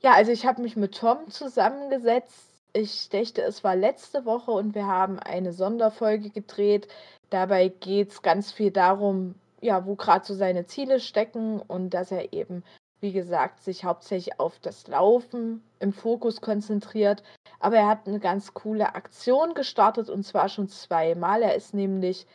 [0.00, 2.55] ja, also ich habe mich mit Tom zusammengesetzt.
[2.78, 6.88] Ich dächte, es war letzte Woche und wir haben eine Sonderfolge gedreht.
[7.30, 12.12] Dabei geht es ganz viel darum, ja, wo gerade so seine Ziele stecken und dass
[12.12, 12.62] er eben,
[13.00, 17.22] wie gesagt, sich hauptsächlich auf das Laufen im Fokus konzentriert.
[17.60, 21.40] Aber er hat eine ganz coole Aktion gestartet und zwar schon zweimal.
[21.40, 22.26] Er ist nämlich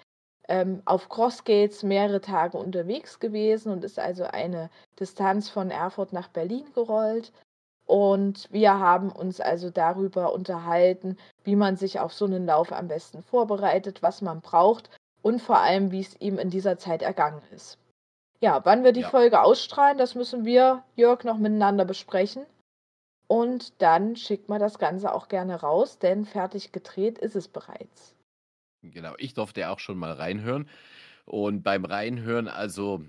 [0.49, 6.29] ähm, auf Crossgates mehrere Tage unterwegs gewesen und ist also eine Distanz von Erfurt nach
[6.29, 7.31] Berlin gerollt.
[7.91, 12.87] Und wir haben uns also darüber unterhalten, wie man sich auf so einen Lauf am
[12.87, 14.89] besten vorbereitet, was man braucht
[15.21, 17.77] und vor allem, wie es ihm in dieser Zeit ergangen ist.
[18.39, 19.09] Ja, wann wir die Ja.
[19.09, 22.45] Folge ausstrahlen, das müssen wir, Jörg, noch miteinander besprechen.
[23.27, 28.15] Und dann schickt man das Ganze auch gerne raus, denn fertig gedreht ist es bereits.
[28.83, 30.69] Genau, ich durfte auch schon mal reinhören.
[31.25, 33.01] Und beim Reinhören, also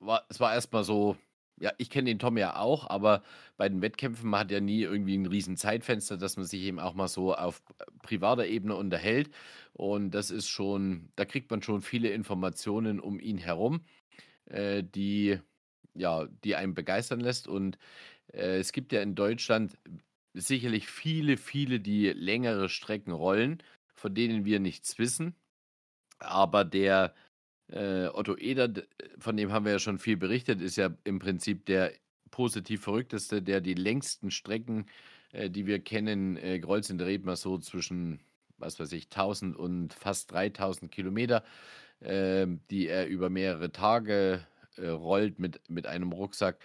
[0.00, 1.18] war, es war erstmal so,
[1.62, 3.22] ja, ich kenne den Tom ja auch, aber
[3.56, 6.80] bei den Wettkämpfen, man hat ja nie irgendwie ein riesen Zeitfenster, dass man sich eben
[6.80, 7.62] auch mal so auf
[8.02, 9.30] privater Ebene unterhält.
[9.72, 13.84] Und das ist schon, da kriegt man schon viele Informationen um ihn herum,
[14.46, 15.38] äh, die,
[15.94, 17.46] ja, die einen begeistern lässt.
[17.46, 17.78] Und
[18.32, 19.78] äh, es gibt ja in Deutschland
[20.34, 23.62] sicherlich viele, viele, die längere Strecken rollen,
[23.94, 25.36] von denen wir nichts wissen.
[26.18, 27.14] Aber der
[27.72, 28.70] äh, Otto Eder,
[29.18, 31.92] von dem haben wir ja schon viel berichtet, ist ja im Prinzip der
[32.30, 34.86] positiv verrückteste, der die längsten Strecken,
[35.32, 38.20] äh, die wir kennen, äh, reden wir so zwischen,
[38.58, 41.44] was weiß ich, 1000 und fast 3000 Kilometer,
[42.00, 46.58] äh, die er über mehrere Tage äh, rollt mit, mit einem Rucksack.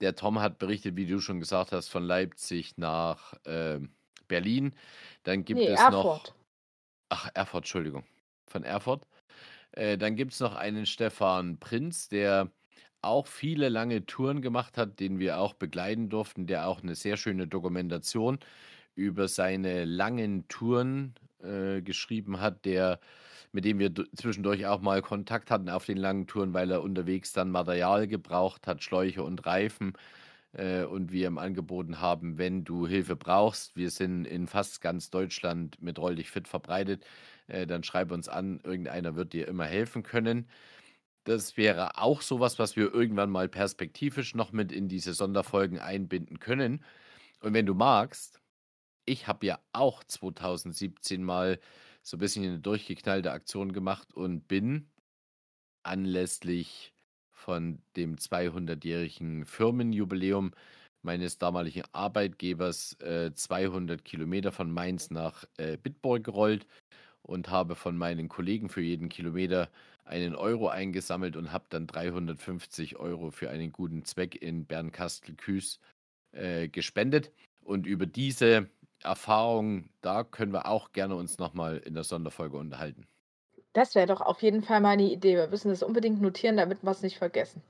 [0.00, 3.80] Der Tom hat berichtet, wie du schon gesagt hast, von Leipzig nach äh,
[4.28, 4.74] Berlin.
[5.22, 5.92] Dann gibt nee, es Erfurt.
[5.92, 6.34] noch.
[7.10, 8.04] Ach, Erfurt, Entschuldigung.
[8.46, 9.06] Von Erfurt.
[9.72, 12.50] Äh, dann gibt es noch einen Stefan Prinz, der
[13.02, 17.16] auch viele lange Touren gemacht hat, den wir auch begleiten durften, der auch eine sehr
[17.16, 18.38] schöne Dokumentation
[18.94, 23.00] über seine langen Touren äh, geschrieben hat, der
[23.52, 27.32] mit dem wir zwischendurch auch mal Kontakt hatten auf den langen Touren, weil er unterwegs
[27.32, 29.94] dann Material gebraucht hat, Schläuche und Reifen.
[30.52, 35.10] Äh, und wir ihm angeboten haben, wenn du Hilfe brauchst, wir sind in fast ganz
[35.10, 37.04] Deutschland mit Roll dich fit verbreitet,
[37.50, 40.48] äh, dann schreib uns an, irgendeiner wird dir immer helfen können.
[41.24, 46.40] Das wäre auch sowas, was wir irgendwann mal perspektivisch noch mit in diese Sonderfolgen einbinden
[46.40, 46.82] können.
[47.40, 48.40] Und wenn du magst,
[49.06, 51.60] ich habe ja auch 2017 mal
[52.02, 54.90] so ein bisschen eine durchgeknallte Aktion gemacht und bin
[55.82, 56.94] anlässlich
[57.32, 60.52] von dem 200-jährigen Firmenjubiläum
[61.02, 66.66] meines damaligen Arbeitgebers äh, 200 Kilometer von Mainz nach äh, Bitburg gerollt
[67.30, 69.70] und habe von meinen Kollegen für jeden Kilometer
[70.04, 75.78] einen Euro eingesammelt und habe dann 350 Euro für einen guten Zweck in Bernkastel-Küß
[76.32, 77.30] äh, gespendet.
[77.62, 78.68] Und über diese
[79.02, 83.06] Erfahrung, da können wir auch gerne uns nochmal in der Sonderfolge unterhalten.
[83.72, 85.36] Das wäre doch auf jeden Fall mal eine Idee.
[85.36, 87.62] Wir müssen das unbedingt notieren, damit wir es nicht vergessen.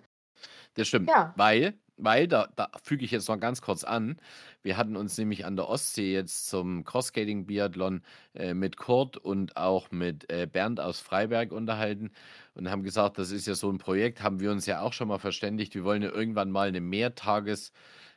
[0.75, 1.11] Das stimmt.
[1.11, 1.35] Ja.
[1.37, 4.19] Weil, weil da, da füge ich jetzt noch ganz kurz an.
[4.63, 8.03] Wir hatten uns nämlich an der Ostsee jetzt zum Cross-Skating-Biathlon
[8.35, 12.11] äh, mit Kurt und auch mit äh, Bernd aus Freiberg unterhalten
[12.55, 15.09] und haben gesagt, das ist ja so ein Projekt, haben wir uns ja auch schon
[15.09, 15.75] mal verständigt.
[15.75, 17.73] Wir wollen ja irgendwann mal eine Mehrtages-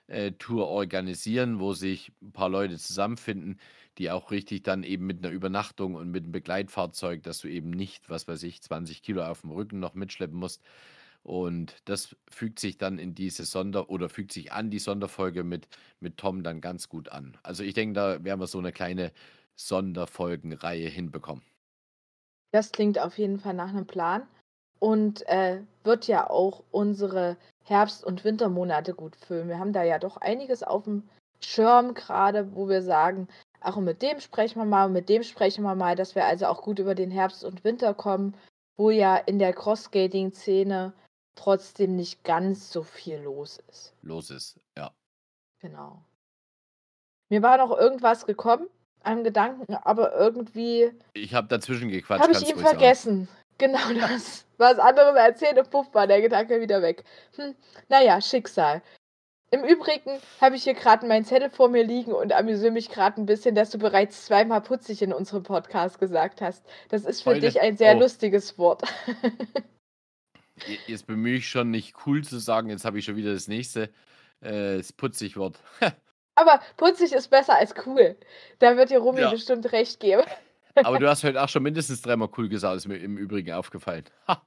[0.08, 3.60] äh, organisieren, wo sich ein paar Leute zusammenfinden,
[3.98, 7.70] die auch richtig dann eben mit einer Übernachtung und mit einem Begleitfahrzeug, dass du eben
[7.70, 10.62] nicht, was weiß ich, 20 Kilo auf dem Rücken noch mitschleppen musst.
[11.24, 15.68] Und das fügt sich dann in diese Sonder- oder fügt sich an die Sonderfolge mit,
[16.02, 17.38] mit Tom dann ganz gut an.
[17.44, 19.12] Also ich denke, da werden wir so eine kleine
[19.56, 21.44] Sonderfolgenreihe hinbekommen.
[22.52, 24.28] Das klingt auf jeden Fall nach einem Plan
[24.80, 29.48] und äh, wird ja auch unsere Herbst- und Wintermonate gut füllen.
[29.48, 31.04] Wir haben da ja doch einiges auf dem
[31.40, 33.28] Schirm gerade, wo wir sagen,
[33.62, 36.26] ach, und mit dem sprechen wir mal, und mit dem sprechen wir mal, dass wir
[36.26, 38.36] also auch gut über den Herbst und Winter kommen,
[38.76, 40.94] wo ja in der Cross-Skating-Szene
[41.36, 43.94] trotzdem nicht ganz so viel los ist.
[44.02, 44.92] Los ist, ja.
[45.60, 46.04] Genau.
[47.30, 48.68] Mir war noch irgendwas gekommen,
[49.02, 50.92] einem Gedanken, aber irgendwie.
[51.14, 52.22] Ich habe dazwischen gequatscht.
[52.22, 53.26] Habe ich ihn vergessen.
[53.26, 53.40] Sagen.
[53.60, 54.46] Genau das.
[54.58, 57.04] Was anderes erzählt und puff war der Gedanke wieder weg.
[57.36, 57.54] Hm,
[57.88, 58.82] naja, Schicksal.
[59.52, 63.22] Im Übrigen habe ich hier gerade meinen Zettel vor mir liegen und amüsiere mich gerade
[63.22, 66.66] ein bisschen, dass du bereits zweimal putzig in unserem Podcast gesagt hast.
[66.90, 68.00] Das ist für Heute, dich ein sehr oh.
[68.00, 68.82] lustiges Wort.
[70.88, 72.70] Jetzt bemühe ich schon, nicht cool zu sagen.
[72.70, 73.90] Jetzt habe ich schon wieder das nächste.
[74.42, 75.60] Äh, das putzig Wort.
[76.36, 78.16] Aber putzig ist besser als cool.
[78.60, 79.30] Da wird dir Rumi ja.
[79.30, 80.24] bestimmt recht geben.
[80.76, 84.06] Aber du hast heute auch schon mindestens dreimal cool gesagt, ist mir im Übrigen aufgefallen.
[84.28, 84.42] Ha.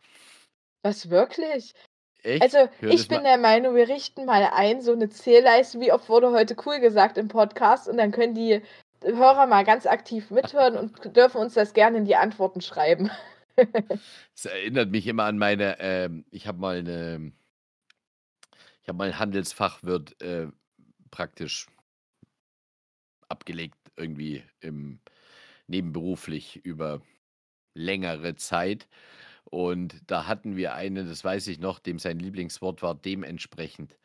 [0.82, 1.74] Was wirklich?
[2.22, 2.42] Echt?
[2.42, 3.24] Also, Hör ich bin mal.
[3.24, 7.18] der Meinung, wir richten mal ein, so eine Zählleiste, wie oft wurde heute cool gesagt
[7.18, 8.62] im Podcast und dann können die
[9.04, 13.10] Hörer mal ganz aktiv mithören und dürfen uns das gerne in die Antworten schreiben.
[14.34, 17.32] Es erinnert mich immer an meine, äh, ich habe mal eine,
[18.82, 20.48] ich habe mal ein Handelsfachwirt äh,
[21.10, 21.66] praktisch
[23.28, 25.00] abgelegt, irgendwie im
[25.66, 27.02] nebenberuflich über
[27.74, 28.88] längere Zeit.
[29.44, 33.96] Und da hatten wir einen, das weiß ich noch, dem sein Lieblingswort war dementsprechend.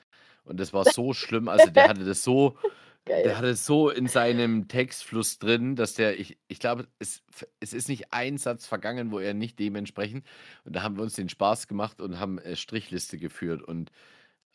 [0.44, 2.58] Und das war so schlimm, also der hatte das so,
[3.06, 3.24] Geil.
[3.24, 7.24] der hatte es so in seinem Textfluss drin, dass der, ich, ich glaube, es,
[7.60, 10.26] es ist nicht ein Satz vergangen, wo er nicht dementsprechend.
[10.66, 13.64] Und da haben wir uns den Spaß gemacht und haben äh, Strichliste geführt.
[13.64, 13.92] Und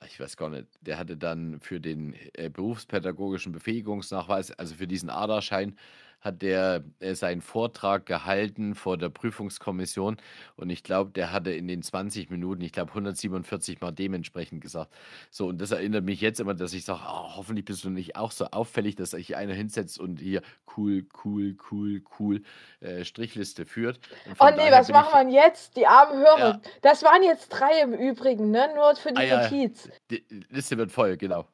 [0.07, 5.11] ich weiß gar nicht, der hatte dann für den äh, berufspädagogischen Befähigungsnachweis, also für diesen
[5.11, 5.77] Aderschein,
[6.21, 10.17] hat der äh, seinen Vortrag gehalten vor der Prüfungskommission
[10.57, 14.93] und ich glaube, der hatte in den 20 Minuten, ich glaube, 147 Mal dementsprechend gesagt.
[15.31, 18.17] So, und das erinnert mich jetzt immer, dass ich sage, oh, hoffentlich bist du nicht
[18.17, 20.43] auch so auffällig, dass sich einer hinsetzt und hier
[20.77, 22.43] cool, cool, cool, cool
[22.81, 24.01] äh, Strichliste führt.
[24.39, 25.77] Oh nee, was machen wir jetzt?
[25.77, 26.39] Die armen Hörer.
[26.39, 26.61] Ja.
[26.83, 28.69] Das waren jetzt drei im Übrigen, ne?
[28.75, 29.87] Nur für die ah, Notiz.
[29.87, 29.93] Ja.
[30.11, 31.47] Die Liste wird voll, genau.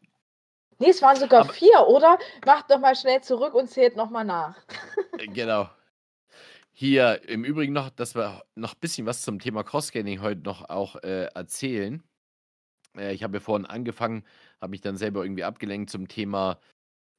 [0.82, 2.18] Nee, es waren sogar Aber, vier, oder?
[2.44, 4.56] Macht doch mal schnell zurück und zählt nochmal nach.
[5.18, 5.70] Äh, genau.
[6.72, 10.68] Hier im Übrigen noch, dass wir noch ein bisschen was zum Thema Cross-Scanning heute noch
[10.70, 12.02] auch äh, erzählen.
[12.96, 14.24] Äh, ich habe ja vorhin angefangen,
[14.60, 16.58] habe mich dann selber irgendwie abgelenkt zum Thema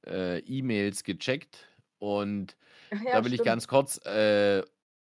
[0.07, 1.65] äh, E-Mails gecheckt.
[1.99, 2.57] Und
[2.91, 3.33] ja, da will stimmt.
[3.35, 4.63] ich ganz kurz äh,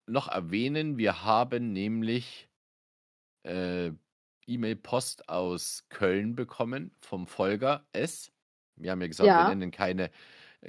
[0.06, 2.48] noch erwähnen, wir haben nämlich
[3.44, 3.92] äh,
[4.46, 8.35] E-Mail-Post aus Köln bekommen vom Folger S.
[8.78, 10.10] Wir haben ja gesagt, wir nennen keine,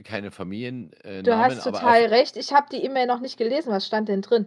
[0.05, 1.25] keine Familiennamen.
[1.25, 2.37] Du hast total recht.
[2.37, 3.73] Ich habe die E-Mail noch nicht gelesen.
[3.73, 4.47] Was stand denn drin?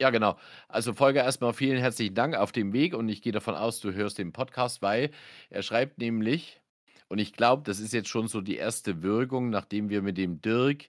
[0.00, 0.36] Ja, genau.
[0.68, 3.92] Also Folger erstmal vielen herzlichen Dank auf dem Weg und ich gehe davon aus, du
[3.92, 5.10] hörst den Podcast, weil
[5.50, 6.60] er schreibt nämlich,
[7.08, 10.40] und ich glaube, das ist jetzt schon so die erste Wirkung, nachdem wir mit dem
[10.40, 10.84] Dirk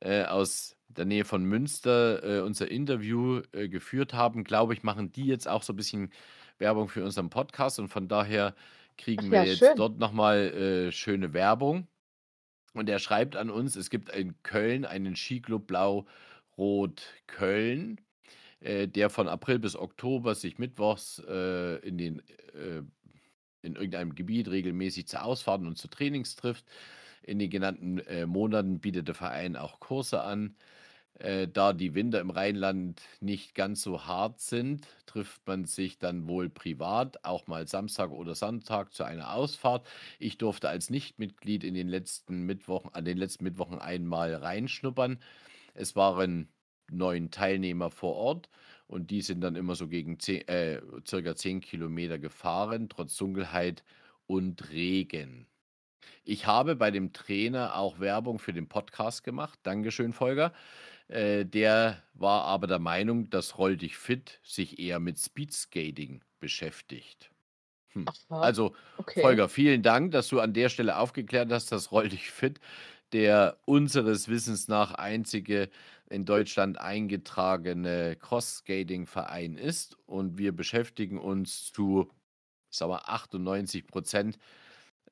[0.00, 5.12] äh, aus der Nähe von Münster äh, unser Interview äh, geführt haben, glaube ich, machen
[5.12, 6.10] die jetzt auch so ein bisschen
[6.58, 8.54] Werbung für unseren Podcast und von daher
[8.98, 9.76] kriegen wir ja, jetzt schön.
[9.76, 10.52] dort nochmal
[10.88, 11.86] äh, schöne Werbung.
[12.74, 18.00] Und er schreibt an uns, es gibt in Köln einen Skiclub Blau-Rot Köln,
[18.60, 22.18] äh, der von April bis Oktober sich mittwochs äh, in, den,
[22.54, 22.82] äh,
[23.62, 26.66] in irgendeinem Gebiet regelmäßig zu Ausfahrten und zu Trainings trifft.
[27.22, 30.56] In den genannten äh, Monaten bietet der Verein auch Kurse an.
[31.18, 36.28] Äh, da die Winter im Rheinland nicht ganz so hart sind, trifft man sich dann
[36.28, 39.88] wohl privat, auch mal Samstag oder Sonntag zu einer Ausfahrt.
[40.20, 45.18] Ich durfte als Nichtmitglied in den letzten Mittwochen, an den letzten Mittwochen einmal reinschnuppern.
[45.74, 46.48] Es waren
[46.90, 48.48] neun Teilnehmer vor Ort
[48.86, 53.82] und die sind dann immer so gegen zehn, äh, circa 10 Kilometer gefahren, trotz Dunkelheit
[54.26, 55.46] und Regen.
[56.24, 59.58] Ich habe bei dem Trainer auch Werbung für den Podcast gemacht.
[59.62, 60.52] Dankeschön, Volker.
[61.08, 67.30] Äh, der war aber der Meinung, dass Roll dich fit sich eher mit Speedskating beschäftigt.
[67.88, 68.06] Hm.
[68.28, 69.22] Also, okay.
[69.22, 72.60] Volker, vielen Dank, dass du an der Stelle aufgeklärt hast, dass Roll dich fit
[73.12, 75.70] der unseres Wissens nach einzige
[76.10, 79.96] in Deutschland eingetragene Cross-Skating-Verein ist.
[80.06, 82.10] Und wir beschäftigen uns zu
[82.70, 84.38] sagen wir, 98 Prozent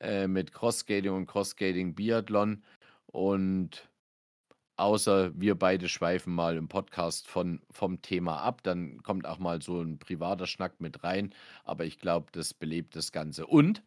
[0.00, 2.62] äh, mit Cross-Skating und Cross-Skating-Biathlon.
[3.06, 3.88] Und
[4.76, 8.62] Außer wir beide schweifen mal im Podcast von, vom Thema ab.
[8.62, 11.34] Dann kommt auch mal so ein privater Schnack mit rein.
[11.64, 13.46] Aber ich glaube, das belebt das Ganze.
[13.46, 13.82] Und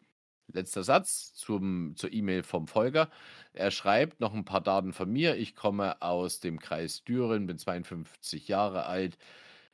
[0.52, 3.08] letzter Satz zum, zur E-Mail vom Folger.
[3.52, 5.36] Er schreibt noch ein paar Daten von mir.
[5.36, 9.16] Ich komme aus dem Kreis Düren, bin 52 Jahre alt.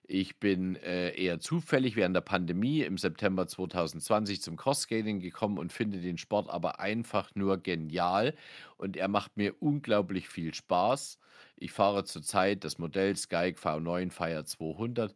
[0.08, 5.72] Ich bin äh, eher zufällig während der Pandemie im September 2020 zum Crossskating gekommen und
[5.72, 8.34] finde den Sport aber einfach nur genial
[8.76, 11.18] und er macht mir unglaublich viel Spaß.
[11.56, 15.12] Ich fahre zurzeit das Modell Skype V9 Fire 200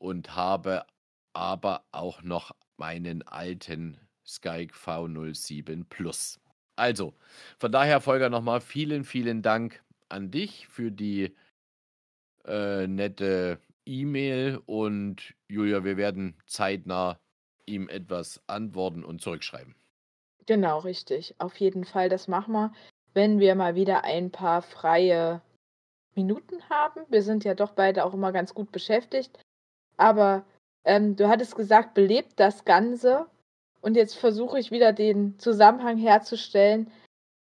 [0.00, 0.84] und habe
[1.32, 6.40] aber auch noch meinen alten Skype V07 Plus.
[6.74, 7.14] Also,
[7.58, 11.36] von daher, Folger, nochmal vielen, vielen Dank an dich für die
[12.44, 17.18] äh, nette E-Mail und Julia, wir werden zeitnah
[17.66, 19.74] ihm etwas antworten und zurückschreiben.
[20.46, 21.34] Genau, richtig.
[21.38, 22.72] Auf jeden Fall, das machen wir,
[23.14, 25.40] wenn wir mal wieder ein paar freie
[26.14, 27.02] Minuten haben.
[27.08, 29.38] Wir sind ja doch beide auch immer ganz gut beschäftigt.
[29.96, 30.44] Aber
[30.84, 33.26] ähm, du hattest gesagt, belebt das Ganze.
[33.80, 36.90] Und jetzt versuche ich wieder den Zusammenhang herzustellen.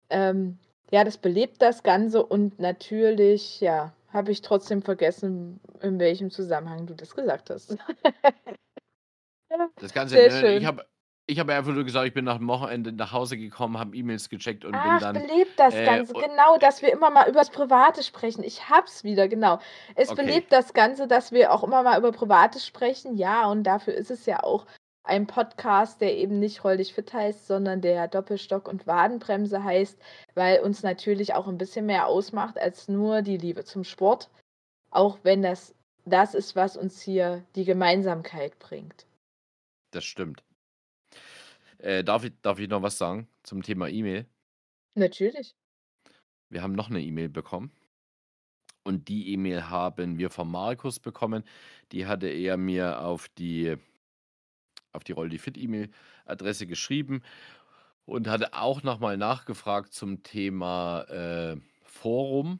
[0.09, 0.57] Ähm,
[0.91, 6.85] ja, das belebt das Ganze und natürlich, ja, habe ich trotzdem vergessen, in welchem Zusammenhang
[6.85, 7.75] du das gesagt hast.
[9.77, 10.57] das Ganze, Sehr ne, schön.
[10.61, 10.85] ich habe
[11.25, 14.29] ich habe einfach nur gesagt, ich bin nach dem Wochenende nach Hause gekommen, habe E-Mails
[14.29, 15.25] gecheckt und Ach, bin dann.
[15.25, 18.43] belebt das äh, Ganze, genau, dass wir immer mal über das Private sprechen.
[18.43, 19.59] Ich hab's wieder, genau.
[19.95, 20.25] Es okay.
[20.25, 24.11] belebt das Ganze, dass wir auch immer mal über Privates sprechen, ja, und dafür ist
[24.11, 24.65] es ja auch
[25.03, 29.99] ein Podcast, der eben nicht Roll dich fit heißt, sondern der Doppelstock und Wadenbremse heißt,
[30.33, 34.29] weil uns natürlich auch ein bisschen mehr ausmacht als nur die Liebe zum Sport,
[34.91, 35.75] auch wenn das
[36.05, 39.05] das ist, was uns hier die Gemeinsamkeit bringt.
[39.91, 40.43] Das stimmt.
[41.77, 44.25] Äh, darf, ich, darf ich noch was sagen zum Thema E-Mail?
[44.95, 45.55] Natürlich.
[46.49, 47.71] Wir haben noch eine E-Mail bekommen.
[48.83, 51.43] Und die E-Mail haben wir von Markus bekommen.
[51.93, 53.77] Die hatte er mir auf die
[54.93, 57.21] auf die Roll die Fit E-Mail-Adresse geschrieben
[58.05, 62.59] und hatte auch nochmal nachgefragt zum Thema äh, Forum.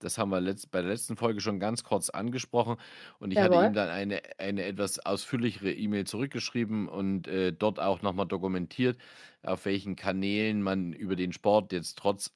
[0.00, 2.76] Das haben wir letzt, bei der letzten Folge schon ganz kurz angesprochen.
[3.18, 3.66] Und ich hatte Jawohl.
[3.66, 8.98] ihm dann eine, eine etwas ausführlichere E-Mail zurückgeschrieben und äh, dort auch nochmal dokumentiert,
[9.42, 12.32] auf welchen Kanälen man über den Sport jetzt trotz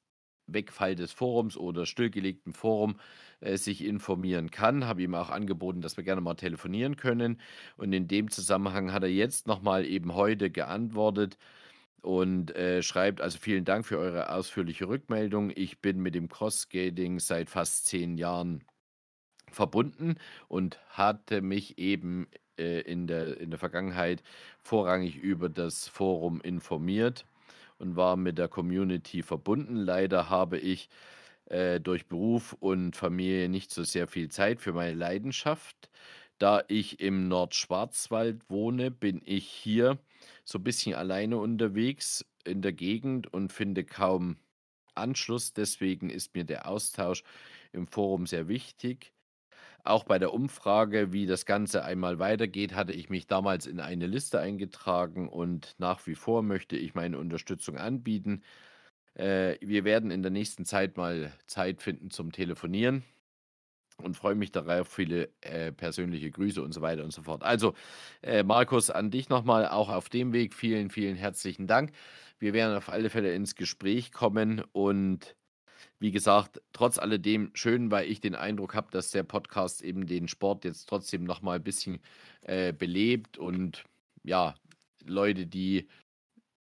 [0.47, 2.97] Wegfall des Forums oder stillgelegtem Forum
[3.41, 4.87] äh, sich informieren kann.
[4.87, 7.41] Habe ihm auch angeboten, dass wir gerne mal telefonieren können.
[7.77, 11.39] Und in dem Zusammenhang hat er jetzt nochmal eben heute geantwortet
[12.03, 15.51] und äh, schreibt, also vielen Dank für eure ausführliche Rückmeldung.
[15.55, 18.63] Ich bin mit dem Cross-Skating seit fast zehn Jahren
[19.51, 20.17] verbunden
[20.49, 22.27] und hatte mich eben
[22.59, 24.23] äh, in, der, in der Vergangenheit
[24.61, 27.25] vorrangig über das Forum informiert
[27.79, 29.77] und war mit der Community verbunden.
[29.77, 30.89] Leider habe ich
[31.47, 35.91] äh, durch Beruf und Familie nicht so sehr viel Zeit für meine Leidenschaft.
[36.39, 39.99] Da ich im Nordschwarzwald wohne, bin ich hier
[40.45, 44.37] so ein bisschen alleine unterwegs in der Gegend und finde kaum
[44.95, 45.53] Anschluss.
[45.55, 47.25] Deswegen ist mir der Austausch
[47.73, 49.14] im Forum sehr wichtig.
[49.85, 54.07] Auch bei der Umfrage, wie das Ganze einmal weitergeht, hatte ich mich damals in eine
[54.07, 58.43] Liste eingetragen und nach wie vor möchte ich meine Unterstützung anbieten.
[59.15, 63.05] Äh, wir werden in der nächsten Zeit mal Zeit finden zum Telefonieren
[63.99, 64.89] und freue mich darauf.
[64.89, 67.43] Viele äh, persönliche Grüße und so weiter und so fort.
[67.43, 67.75] Also,
[68.23, 70.55] äh, Markus, an dich nochmal auch auf dem Weg.
[70.55, 71.93] Vielen, vielen herzlichen Dank.
[72.39, 75.37] Wir werden auf alle Fälle ins Gespräch kommen und
[75.99, 80.29] wie gesagt, trotz alledem schön, weil ich den Eindruck habe, dass der Podcast eben den
[80.29, 82.01] Sport jetzt trotzdem nochmal ein bisschen
[82.43, 83.85] äh, belebt und
[84.23, 84.55] ja,
[85.05, 85.89] Leute, die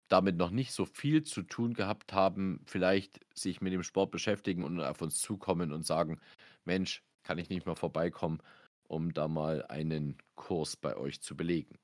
[0.07, 4.63] damit noch nicht so viel zu tun gehabt haben, vielleicht sich mit dem Sport beschäftigen
[4.63, 6.19] und auf uns zukommen und sagen,
[6.65, 8.39] Mensch, kann ich nicht mal vorbeikommen,
[8.87, 11.77] um da mal einen Kurs bei euch zu belegen.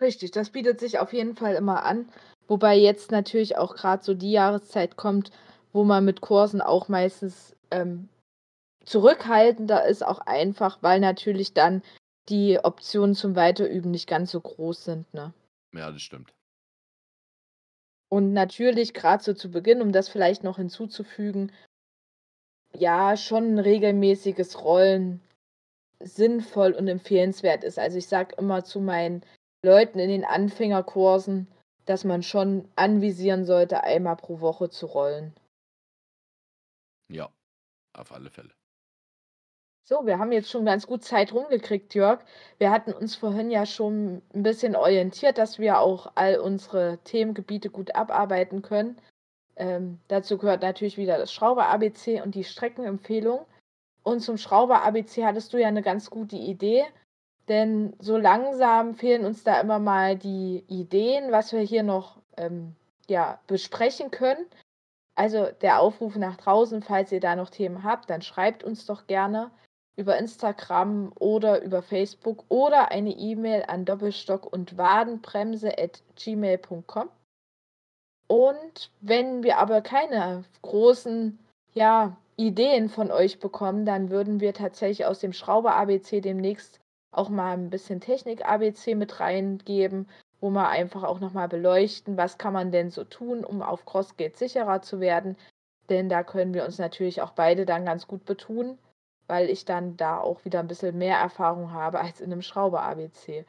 [0.00, 2.08] Richtig, das bietet sich auf jeden Fall immer an.
[2.48, 5.30] Wobei jetzt natürlich auch gerade so die Jahreszeit kommt,
[5.72, 8.08] wo man mit Kursen auch meistens ähm,
[8.84, 11.82] zurückhaltender ist, auch einfach, weil natürlich dann
[12.28, 15.12] die Optionen zum Weiterüben nicht ganz so groß sind.
[15.14, 15.32] Ne?
[15.72, 16.32] Ja, das stimmt.
[18.08, 21.52] Und natürlich, gerade so zu Beginn, um das vielleicht noch hinzuzufügen,
[22.74, 25.20] ja, schon ein regelmäßiges Rollen
[26.00, 27.78] sinnvoll und empfehlenswert ist.
[27.78, 29.22] Also ich sage immer zu meinen
[29.62, 31.46] Leuten in den Anfängerkursen,
[31.84, 35.34] dass man schon anvisieren sollte, einmal pro Woche zu rollen.
[37.10, 37.30] Ja,
[37.92, 38.50] auf alle Fälle.
[39.84, 42.20] So, wir haben jetzt schon ganz gut Zeit rumgekriegt, Jörg.
[42.58, 47.70] Wir hatten uns vorhin ja schon ein bisschen orientiert, dass wir auch all unsere Themengebiete
[47.70, 49.00] gut abarbeiten können.
[49.56, 53.44] Ähm, dazu gehört natürlich wieder das Schrauber-ABC und die Streckenempfehlung.
[54.04, 56.84] Und zum Schrauber-ABC hattest du ja eine ganz gute Idee,
[57.50, 62.76] denn so langsam fehlen uns da immer mal die Ideen, was wir hier noch ähm,
[63.08, 64.46] ja, besprechen können.
[65.16, 69.08] Also der Aufruf nach draußen, falls ihr da noch Themen habt, dann schreibt uns doch
[69.08, 69.50] gerne
[69.96, 77.10] über Instagram oder über Facebook oder eine E-Mail an Doppelstock und Wadenbremse at gmail.com.
[78.28, 81.38] Und wenn wir aber keine großen
[81.74, 86.80] ja, Ideen von euch bekommen, dann würden wir tatsächlich aus dem Schrauber ABC demnächst
[87.12, 90.08] auch mal ein bisschen Technik ABC mit reingeben,
[90.40, 94.36] wo wir einfach auch nochmal beleuchten, was kann man denn so tun, um auf Crossgate
[94.36, 95.36] sicherer zu werden.
[95.88, 98.78] Denn da können wir uns natürlich auch beide dann ganz gut betun,
[99.26, 103.44] weil ich dann da auch wieder ein bisschen mehr Erfahrung habe als in einem Schrauber-ABC.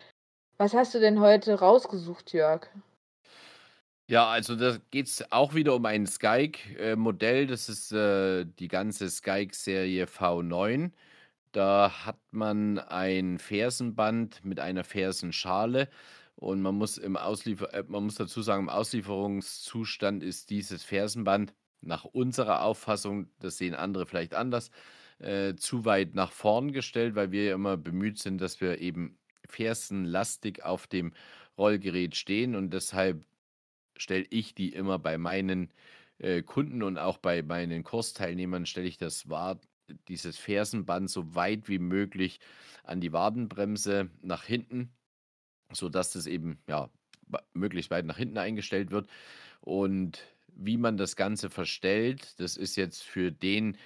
[0.57, 2.67] Was hast du denn heute rausgesucht, Jörg?
[4.07, 7.47] Ja, also da geht es auch wieder um ein Skyke-Modell.
[7.47, 10.91] Das ist äh, die ganze Skyke-Serie V9.
[11.51, 15.89] Da hat man ein Fersenband mit einer Fersenschale
[16.35, 21.53] und man muss im Ausliefer äh, man muss dazu sagen, im Auslieferungszustand ist dieses Fersenband
[21.81, 24.71] nach unserer Auffassung, das sehen andere vielleicht anders,
[25.19, 30.63] äh, zu weit nach vorn gestellt, weil wir immer bemüht sind, dass wir eben fersenlastig
[30.63, 31.13] auf dem
[31.57, 33.25] Rollgerät stehen und deshalb
[33.97, 35.73] stelle ich die immer bei meinen
[36.19, 39.67] äh, Kunden und auch bei meinen Kursteilnehmern stelle ich das Wad
[40.07, 42.39] dieses Fersenband so weit wie möglich
[42.83, 44.91] an die Wadenbremse nach hinten,
[45.71, 46.89] sodass das eben ja
[47.53, 49.09] möglichst weit nach hinten eingestellt wird.
[49.61, 53.77] Und wie man das Ganze verstellt, das ist jetzt für den,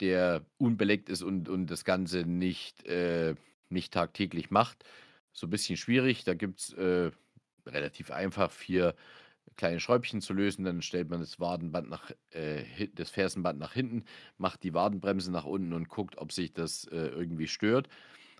[0.00, 3.34] der unbeleckt ist und, und das Ganze nicht, äh,
[3.68, 4.84] nicht tagtäglich macht,
[5.32, 6.24] so ein bisschen schwierig.
[6.24, 7.10] Da gibt es äh,
[7.66, 8.94] relativ einfach vier
[9.56, 10.64] kleine Schräubchen zu lösen.
[10.64, 14.04] Dann stellt man das Wadenband nach, äh, das Fersenband nach hinten,
[14.38, 17.88] macht die Wadenbremse nach unten und guckt, ob sich das äh, irgendwie stört.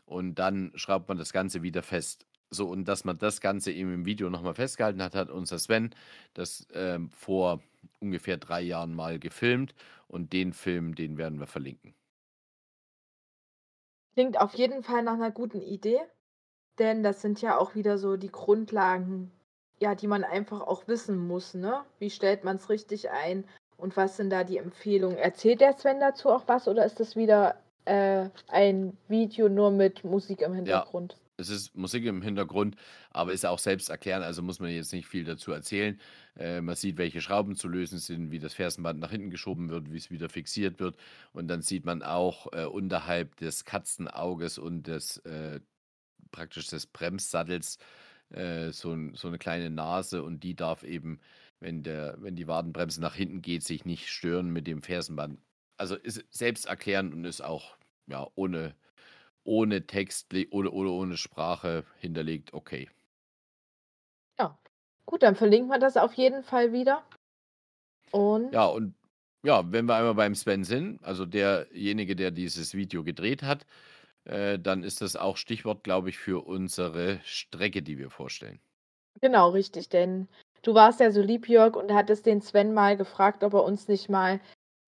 [0.05, 2.27] Und dann schraubt man das Ganze wieder fest.
[2.51, 5.95] So, und dass man das Ganze eben im Video nochmal festgehalten hat, hat unser Sven
[6.35, 7.63] das ähm, vor
[7.99, 9.75] ungefähr drei Jahren mal gefilmt.
[10.07, 11.95] Und den Film, den werden wir verlinken.
[14.13, 16.01] Klingt auf jeden Fall nach einer guten Idee,
[16.79, 19.33] denn das sind ja auch wieder so die Grundlagen,
[19.83, 21.85] ja, die man einfach auch wissen muss, ne?
[21.99, 23.45] Wie stellt man es richtig ein
[23.77, 25.19] und was sind da die Empfehlungen?
[25.19, 30.05] Erzählt der Sven dazu auch was oder ist das wieder äh, ein Video nur mit
[30.05, 31.15] Musik im Hintergrund?
[31.15, 31.19] Ja.
[31.39, 32.77] Es ist Musik im Hintergrund,
[33.11, 35.99] aber ist auch selbst erklären, also muss man jetzt nicht viel dazu erzählen.
[36.39, 39.91] Äh, man sieht, welche Schrauben zu lösen sind, wie das Fersenband nach hinten geschoben wird,
[39.91, 40.97] wie es wieder fixiert wird.
[41.33, 45.59] Und dann sieht man auch äh, unterhalb des Katzenauges und des äh,
[46.31, 47.79] praktisch des Bremssattels
[48.35, 51.21] äh, so, so eine kleine Nase und die darf eben,
[51.61, 55.41] wenn, der, wenn die Wadenbremse nach hinten geht, sich nicht stören mit dem Fersenband.
[55.77, 57.77] Also ist selbst erklärend und ist auch
[58.07, 58.75] ja, ohne
[59.45, 62.89] ohne Text oder, oder ohne Sprache hinterlegt, okay.
[64.39, 64.59] Ja,
[65.07, 67.03] gut, dann verlinken wir das auf jeden Fall wieder.
[68.11, 68.95] Und Ja, und
[69.45, 73.67] ja, wenn wir einmal beim Sven sind, also derjenige, der dieses Video gedreht hat,
[74.25, 78.61] äh, dann ist das auch Stichwort, glaube ich, für unsere Strecke, die wir vorstellen.
[79.21, 80.29] genau, richtig, denn
[80.63, 83.89] du warst ja so lieb, Jörg, und hattest den Sven mal gefragt, ob er uns
[83.89, 84.41] nicht mal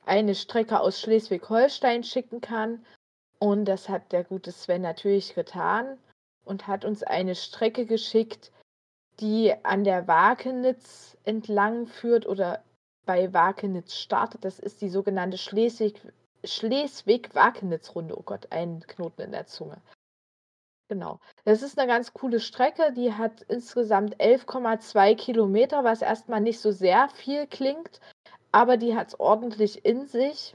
[0.06, 2.84] eine Strecke aus Schleswig-Holstein schicken kann.
[3.38, 5.98] Und das hat der gute Sven natürlich getan
[6.44, 8.52] und hat uns eine Strecke geschickt,
[9.20, 12.62] die an der Wakenitz entlang führt oder
[13.06, 14.44] bei Wakenitz startet.
[14.44, 16.00] Das ist die sogenannte Schleswig,
[16.44, 18.16] Schleswig-Wakenitz-Runde.
[18.18, 19.80] Oh Gott, ein Knoten in der Zunge.
[20.88, 21.18] Genau.
[21.44, 22.92] Das ist eine ganz coole Strecke.
[22.92, 28.00] Die hat insgesamt 11,2 Kilometer, was erstmal nicht so sehr viel klingt,
[28.52, 30.54] aber die hat es ordentlich in sich.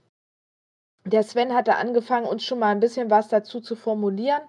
[1.06, 4.42] Der Sven hatte angefangen, uns schon mal ein bisschen was dazu zu formulieren.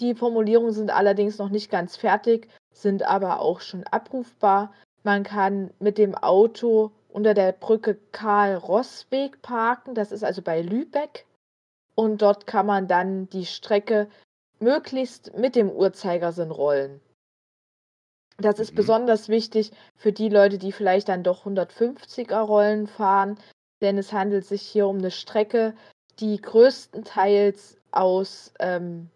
[0.00, 4.72] Die Formulierungen sind allerdings noch nicht ganz fertig, sind aber auch schon abrufbar.
[5.02, 11.24] Man kann mit dem Auto unter der Brücke Karl-Ross-Weg parken, das ist also bei Lübeck.
[11.94, 14.10] Und dort kann man dann die Strecke
[14.60, 17.00] möglichst mit dem Uhrzeigersinn rollen.
[18.36, 18.76] Das ist mhm.
[18.76, 23.38] besonders wichtig für die Leute, die vielleicht dann doch 150er Rollen fahren,
[23.80, 25.74] denn es handelt sich hier um eine Strecke,
[26.18, 29.08] die größtenteils aus ähm,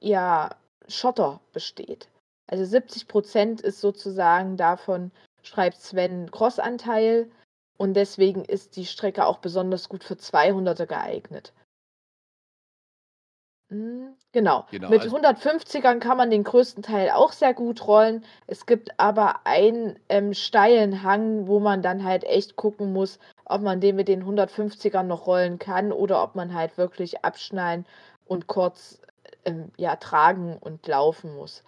[0.00, 0.50] ja,
[0.86, 2.08] Schotter besteht.
[2.46, 7.30] Also 70 Prozent ist sozusagen davon, schreibt Sven, Crossanteil
[7.78, 11.54] und deswegen ist die Strecke auch besonders gut für 200er geeignet.
[13.70, 14.66] Hm, genau.
[14.70, 14.88] genau.
[14.88, 18.24] Mit also 150ern kann man den größten Teil auch sehr gut rollen.
[18.46, 23.60] Es gibt aber einen ähm, steilen Hang, wo man dann halt echt gucken muss, ob
[23.60, 27.84] man den mit den 150ern noch rollen kann oder ob man halt wirklich abschneiden
[28.24, 29.00] und kurz
[29.44, 31.62] ähm, ja, tragen und laufen muss.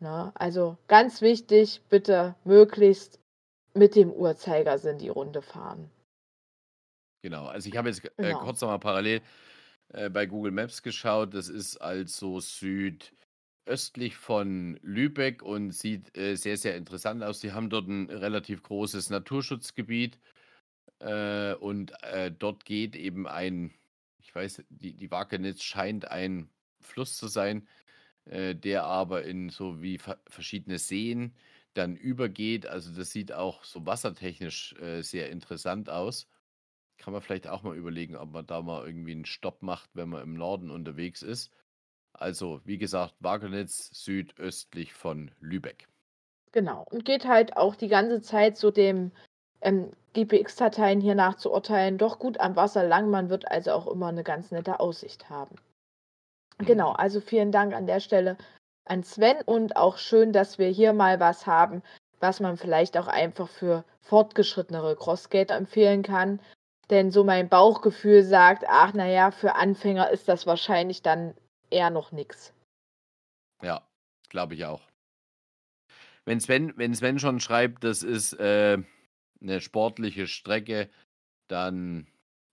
[0.00, 0.32] Na, ne?
[0.36, 3.18] also ganz wichtig, bitte möglichst
[3.78, 5.90] mit dem Uhrzeigersinn die Runde fahren.
[7.22, 8.44] Genau, also ich habe jetzt äh, genau.
[8.44, 9.22] kurz nochmal parallel
[9.92, 11.34] äh, bei Google Maps geschaut.
[11.34, 17.40] Das ist also südöstlich von Lübeck und sieht äh, sehr, sehr interessant aus.
[17.40, 20.18] Sie haben dort ein relativ großes Naturschutzgebiet
[21.00, 23.72] äh, und äh, dort geht eben ein,
[24.20, 26.48] ich weiß, die, die Wakenitz scheint ein
[26.80, 27.66] Fluss zu sein,
[28.26, 29.98] äh, der aber in so wie
[30.28, 31.34] verschiedene Seen
[31.78, 32.66] dann übergeht.
[32.66, 36.28] Also das sieht auch so wassertechnisch äh, sehr interessant aus.
[36.98, 40.08] Kann man vielleicht auch mal überlegen, ob man da mal irgendwie einen Stopp macht, wenn
[40.08, 41.50] man im Norden unterwegs ist.
[42.12, 45.86] Also, wie gesagt, Wagenitz südöstlich von Lübeck.
[46.50, 46.84] Genau.
[46.90, 49.12] Und geht halt auch die ganze Zeit so dem
[49.60, 53.10] ähm, GPX-Dateien hier nachzuurteilen, doch gut am Wasser lang.
[53.10, 55.56] Man wird also auch immer eine ganz nette Aussicht haben.
[56.58, 58.36] Genau, also vielen Dank an der Stelle
[58.90, 61.82] an Sven und auch schön, dass wir hier mal was haben,
[62.20, 66.40] was man vielleicht auch einfach für fortgeschrittenere Crossskater empfehlen kann.
[66.90, 71.34] Denn so mein Bauchgefühl sagt, ach naja, für Anfänger ist das wahrscheinlich dann
[71.70, 72.54] eher noch nichts.
[73.62, 73.82] Ja,
[74.30, 74.80] glaube ich auch.
[76.24, 78.78] Wenn Sven, wenn Sven schon schreibt, das ist äh,
[79.40, 80.88] eine sportliche Strecke,
[81.48, 82.06] dann,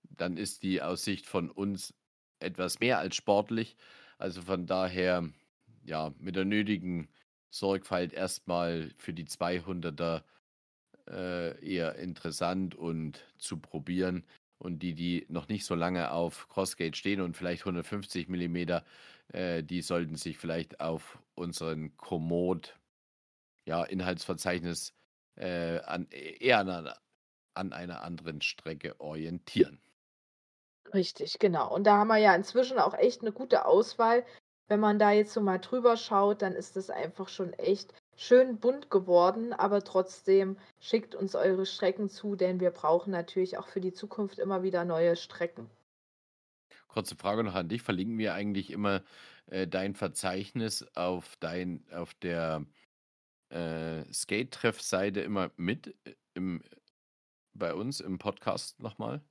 [0.09, 1.93] dann ist die aus Sicht von uns
[2.39, 3.75] etwas mehr als sportlich.
[4.17, 5.29] Also von daher,
[5.85, 7.09] ja, mit der nötigen
[7.49, 10.23] Sorgfalt erstmal für die 200er
[11.07, 14.25] äh, eher interessant und zu probieren.
[14.57, 18.55] Und die, die noch nicht so lange auf Crossgate stehen und vielleicht 150 mm,
[19.33, 22.79] äh, die sollten sich vielleicht auf unseren Komoot
[23.65, 24.93] ja, Inhaltsverzeichnis
[25.35, 26.93] äh, an, eher an,
[27.53, 29.79] an einer anderen Strecke orientieren.
[30.93, 31.73] Richtig, genau.
[31.73, 34.25] Und da haben wir ja inzwischen auch echt eine gute Auswahl.
[34.67, 38.59] Wenn man da jetzt so mal drüber schaut, dann ist es einfach schon echt schön
[38.59, 43.81] bunt geworden, aber trotzdem schickt uns eure Strecken zu, denn wir brauchen natürlich auch für
[43.81, 45.69] die Zukunft immer wieder neue Strecken.
[46.87, 47.81] Kurze Frage noch an dich.
[47.81, 49.03] Verlinken wir eigentlich immer
[49.47, 52.65] äh, dein Verzeichnis auf, dein, auf der
[53.49, 56.63] äh, Skate-Treff-Seite immer mit äh, im,
[57.53, 59.21] bei uns im Podcast nochmal?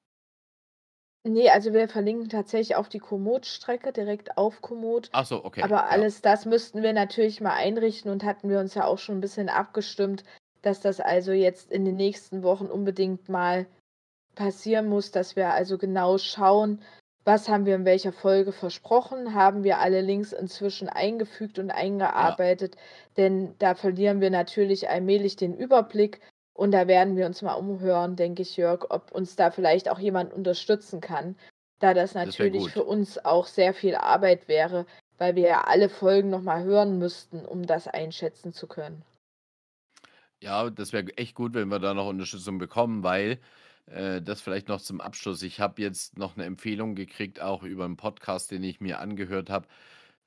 [1.26, 5.08] Nee, also wir verlinken tatsächlich auf die Komoot-Strecke, direkt auf Komoot.
[5.12, 5.62] Ach so, okay.
[5.62, 5.86] Aber Ja.
[5.86, 9.20] alles das müssten wir natürlich mal einrichten und hatten wir uns ja auch schon ein
[9.22, 10.22] bisschen abgestimmt,
[10.60, 13.66] dass das also jetzt in den nächsten Wochen unbedingt mal
[14.34, 16.82] passieren muss, dass wir also genau schauen,
[17.24, 22.76] was haben wir in welcher Folge versprochen, haben wir alle Links inzwischen eingefügt und eingearbeitet,
[23.16, 26.20] denn da verlieren wir natürlich allmählich den Überblick
[26.54, 29.98] und da werden wir uns mal umhören, denke ich, Jörg, ob uns da vielleicht auch
[29.98, 31.36] jemand unterstützen kann,
[31.80, 32.70] da das Das natürlich gut.
[32.70, 34.86] für uns auch sehr viel Arbeit wäre,
[35.18, 39.02] weil wir ja alle Folgen nochmal hören müssten, um das einschätzen zu können.
[40.40, 43.40] Ja, das wäre echt gut, wenn wir da noch Unterstützung bekommen, weil
[43.86, 45.42] äh, das vielleicht noch zum Abschluss.
[45.42, 49.50] Ich habe jetzt noch eine Empfehlung gekriegt, auch über einen Podcast, den ich mir angehört
[49.50, 49.66] habe.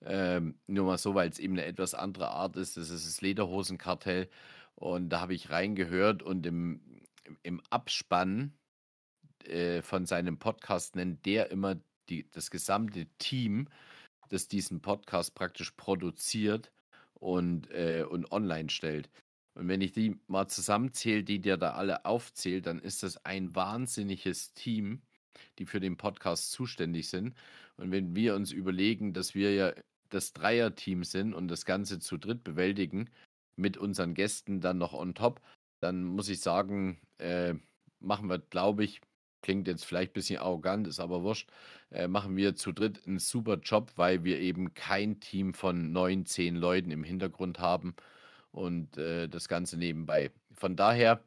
[0.05, 2.78] Ähm, nur mal so, weil es eben eine etwas andere Art ist.
[2.78, 4.30] Das ist das Lederhosenkartell.
[4.80, 6.82] Und da habe ich reingehört und im,
[7.41, 8.53] im Abspann
[9.43, 11.78] äh, von seinem Podcast nennt der immer
[12.09, 13.67] die, das gesamte Team,
[14.30, 16.71] das diesen Podcast praktisch produziert
[17.15, 19.09] und, äh, und online stellt.
[19.55, 23.55] Und wenn ich die mal zusammenzähle, die der da alle aufzählt, dann ist das ein
[23.55, 25.01] wahnsinniges Team,
[25.57, 27.36] die für den Podcast zuständig sind.
[27.78, 29.73] Und wenn wir uns überlegen, dass wir ja
[30.09, 33.09] das Dreierteam sind und das Ganze zu dritt bewältigen,
[33.58, 35.41] mit unseren Gästen dann noch on top,
[35.82, 37.55] dann muss ich sagen, äh,
[37.99, 39.01] machen wir, glaube ich,
[39.41, 41.49] klingt jetzt vielleicht ein bisschen arrogant, ist aber wurscht,
[41.91, 46.26] äh, machen wir zu dritt einen super Job, weil wir eben kein Team von neun,
[46.26, 47.95] zehn Leuten im Hintergrund haben
[48.51, 50.32] und äh, das Ganze nebenbei.
[50.53, 51.24] Von daher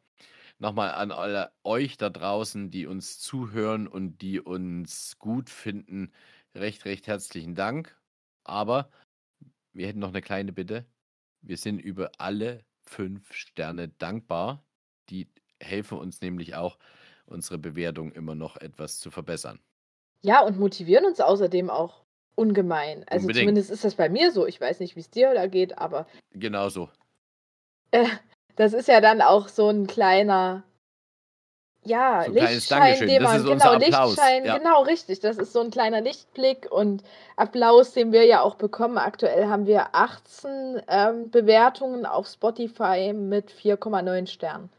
[0.58, 6.12] nochmal an alle euch da draußen, die uns zuhören und die uns gut finden,
[6.54, 7.96] recht, recht herzlichen Dank.
[8.44, 8.90] Aber
[9.72, 10.86] wir hätten noch eine kleine Bitte.
[11.42, 14.64] Wir sind über alle fünf Sterne dankbar.
[15.08, 15.28] Die
[15.60, 16.78] helfen uns nämlich auch,
[17.26, 19.60] unsere Bewertung immer noch etwas zu verbessern.
[20.22, 23.04] Ja, und motivieren uns außerdem auch ungemein.
[23.08, 23.42] Also Unbedingt.
[23.42, 24.46] zumindest ist das bei mir so.
[24.46, 26.90] Ich weiß nicht, wie es dir da geht, aber Genauso.
[27.92, 28.06] äh,
[28.56, 30.64] das ist ja dann auch so ein kleiner,
[31.84, 34.10] ja, So Lichtschein, den Das man, genau, Applaus.
[34.10, 34.58] Lichtschein, Ja.
[34.58, 35.20] genau richtig.
[35.20, 37.02] Das ist so ein kleiner Lichtblick und
[37.36, 38.98] Applaus, den wir ja auch bekommen.
[38.98, 44.70] Aktuell haben wir 18 ähm, Bewertungen auf Spotify mit 4,9 Sternen.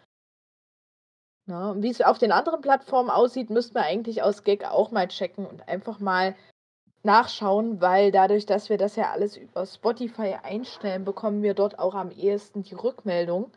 [1.48, 1.72] Ne?
[1.72, 5.08] und Wie es auf den anderen Plattformen aussieht, müssten wir eigentlich aus Gag auch mal
[5.08, 6.36] checken und einfach mal
[7.04, 11.96] nachschauen, weil dadurch, dass wir das ja alles über Spotify einstellen, bekommen wir dort auch
[11.96, 13.52] am ehesten die Rückmeldung.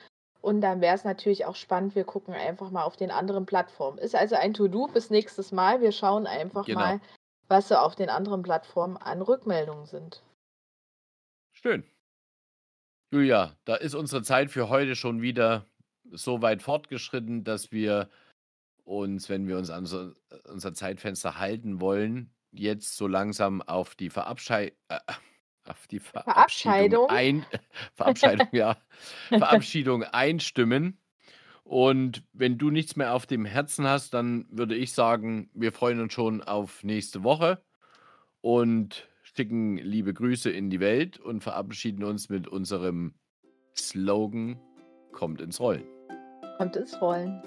[0.45, 3.97] Und dann wäre es natürlich auch spannend, wir gucken einfach mal auf den anderen Plattformen.
[3.97, 5.81] Ist also ein To-Do bis nächstes Mal.
[5.81, 6.81] Wir schauen einfach Genau.
[6.81, 7.01] mal,
[7.49, 10.23] was so auf den anderen Plattformen an Rückmeldungen sind.
[11.53, 11.83] Schön.
[13.11, 15.65] Julia, da ist unsere Zeit für heute schon wieder
[16.11, 18.11] so weit fortgeschritten, dass wir
[18.85, 20.13] uns, wenn wir uns an so,
[20.47, 24.99] unser Zeitfenster halten wollen, jetzt so langsam auf die Verabschei äh,
[25.69, 27.09] auf die Verabschiedung Verabscheidung?
[27.09, 27.47] ein
[27.95, 28.77] Verabscheidung, ja,
[29.29, 30.99] Verabschiedung einstimmen.
[31.65, 36.01] Und wenn du nichts mehr auf dem Herzen hast, dann würde ich sagen, wir freuen
[36.01, 37.63] uns schon auf nächste Woche
[38.43, 43.15] und schicken liebe Grüße in die Welt und verabschieden uns mit unserem
[43.75, 44.61] Slogan
[45.15, 45.85] Kommt ins Rollen.
[46.59, 47.41] Kommt ins Rollen.